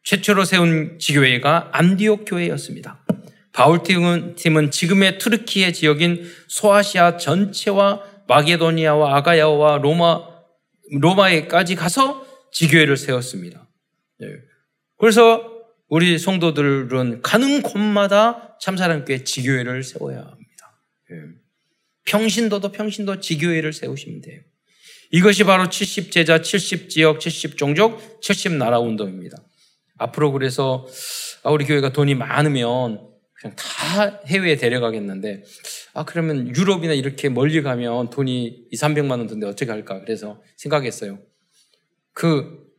[0.05, 3.05] 최초로 세운 지교회가 안디옥 교회였습니다.
[3.53, 10.23] 바울팀은 팀은 지금의 투르키의 지역인 소아시아 전체와 마게도니아와 아가야와 로마,
[11.01, 13.69] 로마에까지 가서 지교회를 세웠습니다.
[14.23, 14.27] 예.
[14.99, 20.83] 그래서 우리 성도들은 가는 곳마다 참사랑교회 지교회를 세워야 합니다.
[21.11, 21.17] 예.
[22.05, 24.41] 평신도도 평신도 지교회를 세우시면 돼요.
[25.11, 29.37] 이것이 바로 70제자, 70지역, 70종족, 70나라 운동입니다.
[29.99, 30.87] 앞으로 그래서
[31.43, 35.43] 아, 우리 교회가 돈이 많으면 그냥 다 해외에 데려가겠는데
[35.95, 40.01] 아 그러면 유럽이나 이렇게 멀리 가면 돈이 2, 300만 원 드는데 어떻게 할까?
[40.01, 41.19] 그래서 생각했어요.
[42.13, 42.71] 그,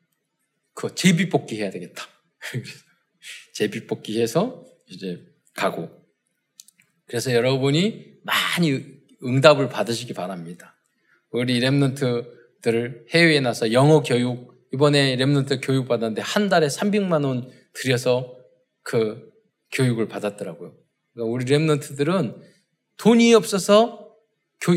[0.74, 2.08] 그 제비뽑기 해야 되겠다.
[3.54, 5.22] 제비뽑기 해서 이제
[5.54, 5.90] 가고.
[7.08, 8.84] 그래서 여러분이 많이
[9.24, 10.71] 응답을 받으시기 바랍니다.
[11.32, 18.38] 우리 Remnant들을 해외에 나서 영어 교육, 이번에 Remnant 교육 받았는데 한 달에 300만 원 들여서
[18.84, 19.32] 그
[19.72, 20.76] 교육을 받았더라고요.
[21.14, 22.42] 그러니까 우리 랩런트들은
[22.98, 24.16] 돈이 없어서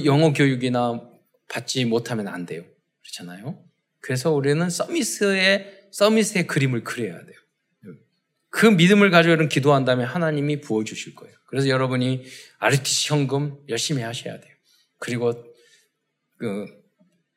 [0.05, 1.03] 영어 교육이나
[1.49, 2.65] 받지 못하면 안 돼요.
[3.03, 3.63] 그렇잖아요.
[4.01, 7.37] 그래서 우리는 서미스의 서미스의 그림을 그려야 돼요.
[8.51, 11.35] 그 믿음을 가지고 여러분 기도한다면 하나님이 부어주실 거예요.
[11.47, 12.25] 그래서 여러분이
[12.59, 14.55] RTC 현금 열심히 하셔야 돼요.
[14.99, 15.54] 그리고
[16.37, 16.67] 그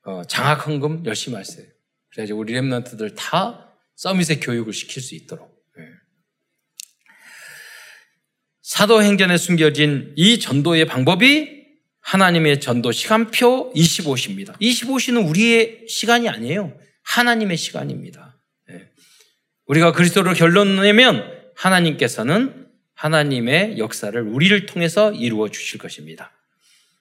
[0.03, 1.65] 어, 장학 헌금 열심히 하세요.
[2.11, 5.53] 그래야지 우리 랩런트들 다 서밋의 교육을 시킬 수 있도록.
[5.75, 5.83] 네.
[8.61, 11.57] 사도행전에 숨겨진 이 전도의 방법이
[11.99, 14.57] 하나님의 전도 시간표 25시입니다.
[14.61, 16.79] 25시는 우리의 시간이 아니에요.
[17.03, 18.39] 하나님의 시간입니다.
[18.69, 18.89] 네.
[19.65, 26.36] 우리가 그리스도를 결론 내면 하나님께서는 하나님의 역사를 우리를 통해서 이루어 주실 것입니다.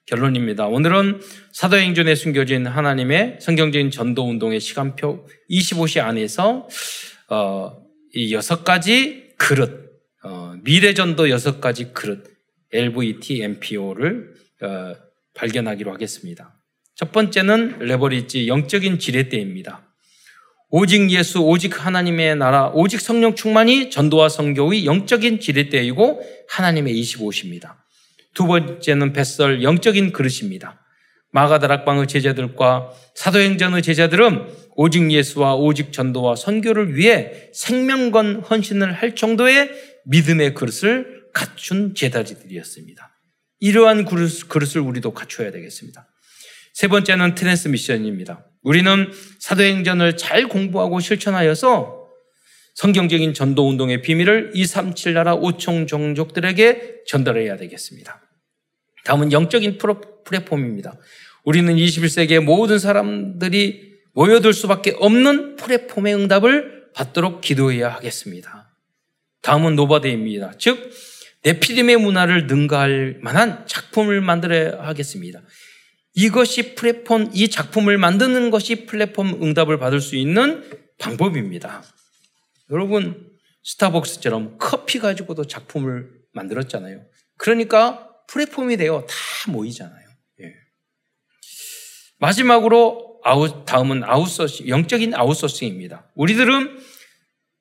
[0.07, 0.69] 결론입니다.
[0.69, 1.21] 오늘은
[1.53, 6.69] 사도행전에 숨겨진 하나님의 성경적인 전도 운동의 시간표 25시 안에서
[7.29, 7.73] 어,
[8.15, 9.91] 이 여섯 가지 그릇,
[10.23, 12.25] 어, 미래 전도 여섯 가지 그릇,
[12.73, 14.33] LVT, MPO를
[14.63, 14.95] 어,
[15.35, 16.57] 발견하기로 하겠습니다.
[16.95, 19.93] 첫 번째는 레버리지 영적인 지렛대입니다.
[20.71, 27.86] 오직 예수, 오직 하나님의 나라, 오직 성령 충만이 전도와 성교의 영적인 지렛대이고 하나님의 25시입니다.
[28.37, 30.85] 두 번째는 뱃설 영적인 그릇입니다.
[31.33, 39.71] 마가다락방의 제자들과 사도행전의 제자들은 오직 예수와 오직 전도와 선교를 위해 생명건 헌신을 할 정도의
[40.05, 43.11] 믿음의 그릇을 갖춘 제자들이었습니다.
[43.61, 46.07] 이러한 그릇, 그릇을 우리도 갖춰야 되겠습니다.
[46.75, 48.47] 세 번째는 트랜스미션입니다.
[48.63, 49.11] 우리는
[49.41, 52.05] 사도행전을 잘 공부하고 실천하여서
[52.75, 58.26] 성경적인 전도 운동의 비밀을 237 나라 5총 종족들에게 전달해야 되겠습니다.
[59.07, 59.79] 다음은 영적인
[60.25, 60.99] 플랫폼입니다.
[61.45, 68.75] 우리는 21세기의 모든 사람들이 모여들 수밖에 없는 플랫폼의 응답을 받도록 기도해야 하겠습니다.
[69.43, 70.55] 다음은 노바데입니다.
[70.59, 70.91] 즉,
[71.45, 75.41] 네피림의 문화를 능가할 만한 작품을 만들어야 하겠습니다.
[76.15, 81.85] 이것이 플랫폼, 이 작품을 만드는 것이 플랫폼 응답을 받을 수 있는 방법입니다.
[82.73, 83.31] 여러분,
[83.63, 87.05] 스타벅스처럼 커피 가지고도 작품을 만들었잖아요.
[87.37, 89.15] 그러니까 플랫폼이 되어 다
[89.51, 90.09] 모이잖아요.
[90.43, 90.53] 예.
[92.19, 96.11] 마지막으로 아웃, 다음은 아웃소싱, 영적인 아웃소싱입니다.
[96.15, 96.79] 우리들은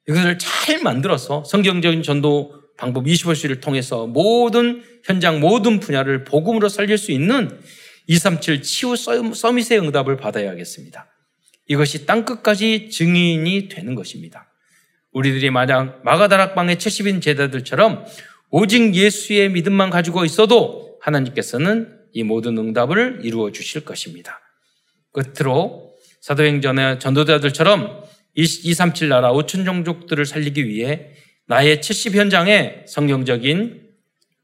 [0.07, 7.11] 이것을 잘 만들어서 성경적인 전도 방법 25시를 통해서 모든 현장, 모든 분야를 복음으로 살릴 수
[7.11, 7.59] 있는
[8.07, 11.07] 237 치유 summit의 응답을 받아야겠습니다.
[11.67, 14.51] 이것이 땅끝까지 증인이 되는 것입니다.
[15.11, 18.05] 우리들이 만약 마가다락방의 70인 제자들처럼
[18.51, 24.39] 오직 예수의 믿음만 가지고 있어도 하나님께서는 이 모든 응답을 이루어 주실 것입니다.
[25.11, 28.03] 끝으로 사도행전의 전도자들처럼
[28.35, 31.11] 237 나라 5천 종족들을 살리기 위해
[31.47, 33.85] 나의 70 현장에 성경적인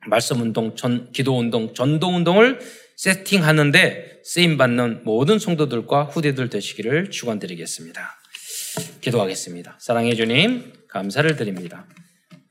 [0.08, 2.60] 말씀 운동, 전, 기도 운동, 전도 운동을
[2.95, 8.20] 세팅하는데 쓰임 받는 모든 성도들과 후대들 되시기를 축원드리겠습니다.
[9.02, 9.78] 기도하겠습니다.
[9.80, 11.88] 사랑해 주님 감사를 드립니다.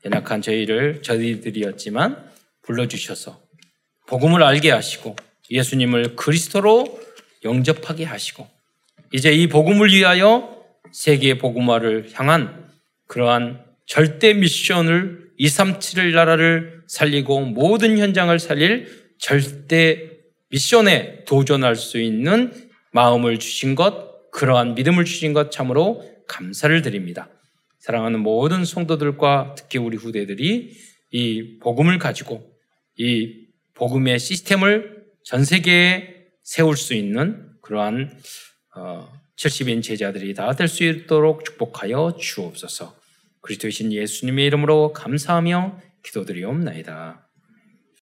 [0.05, 2.29] 연약한 저희를 저희들이었지만
[2.63, 3.41] 불러주셔서
[4.07, 5.15] 복음을 알게 하시고
[5.49, 6.99] 예수님을 그리스도로
[7.43, 8.47] 영접하게 하시고
[9.13, 12.69] 이제 이 복음을 위하여 세계 복음화를 향한
[13.07, 20.11] 그러한 절대 미션을 237을 나라를 살리고 모든 현장을 살릴 절대
[20.49, 22.51] 미션에 도전할 수 있는
[22.91, 27.29] 마음을 주신 것, 그러한 믿음을 주신 것 참으로 감사를 드립니다.
[27.81, 30.77] 사랑하는 모든 성도들과 특히 우리 후대들이
[31.11, 32.47] 이 복음을 가지고
[32.97, 38.17] 이 복음의 시스템을 전 세계에 세울 수 있는 그러한
[38.75, 42.95] 어, 70인 제자들이 다 될 수 있도록 축복하여 주옵소서.
[43.41, 47.30] 그리스도이신 예수님의 이름으로 감사하며 기도드리옵나이다.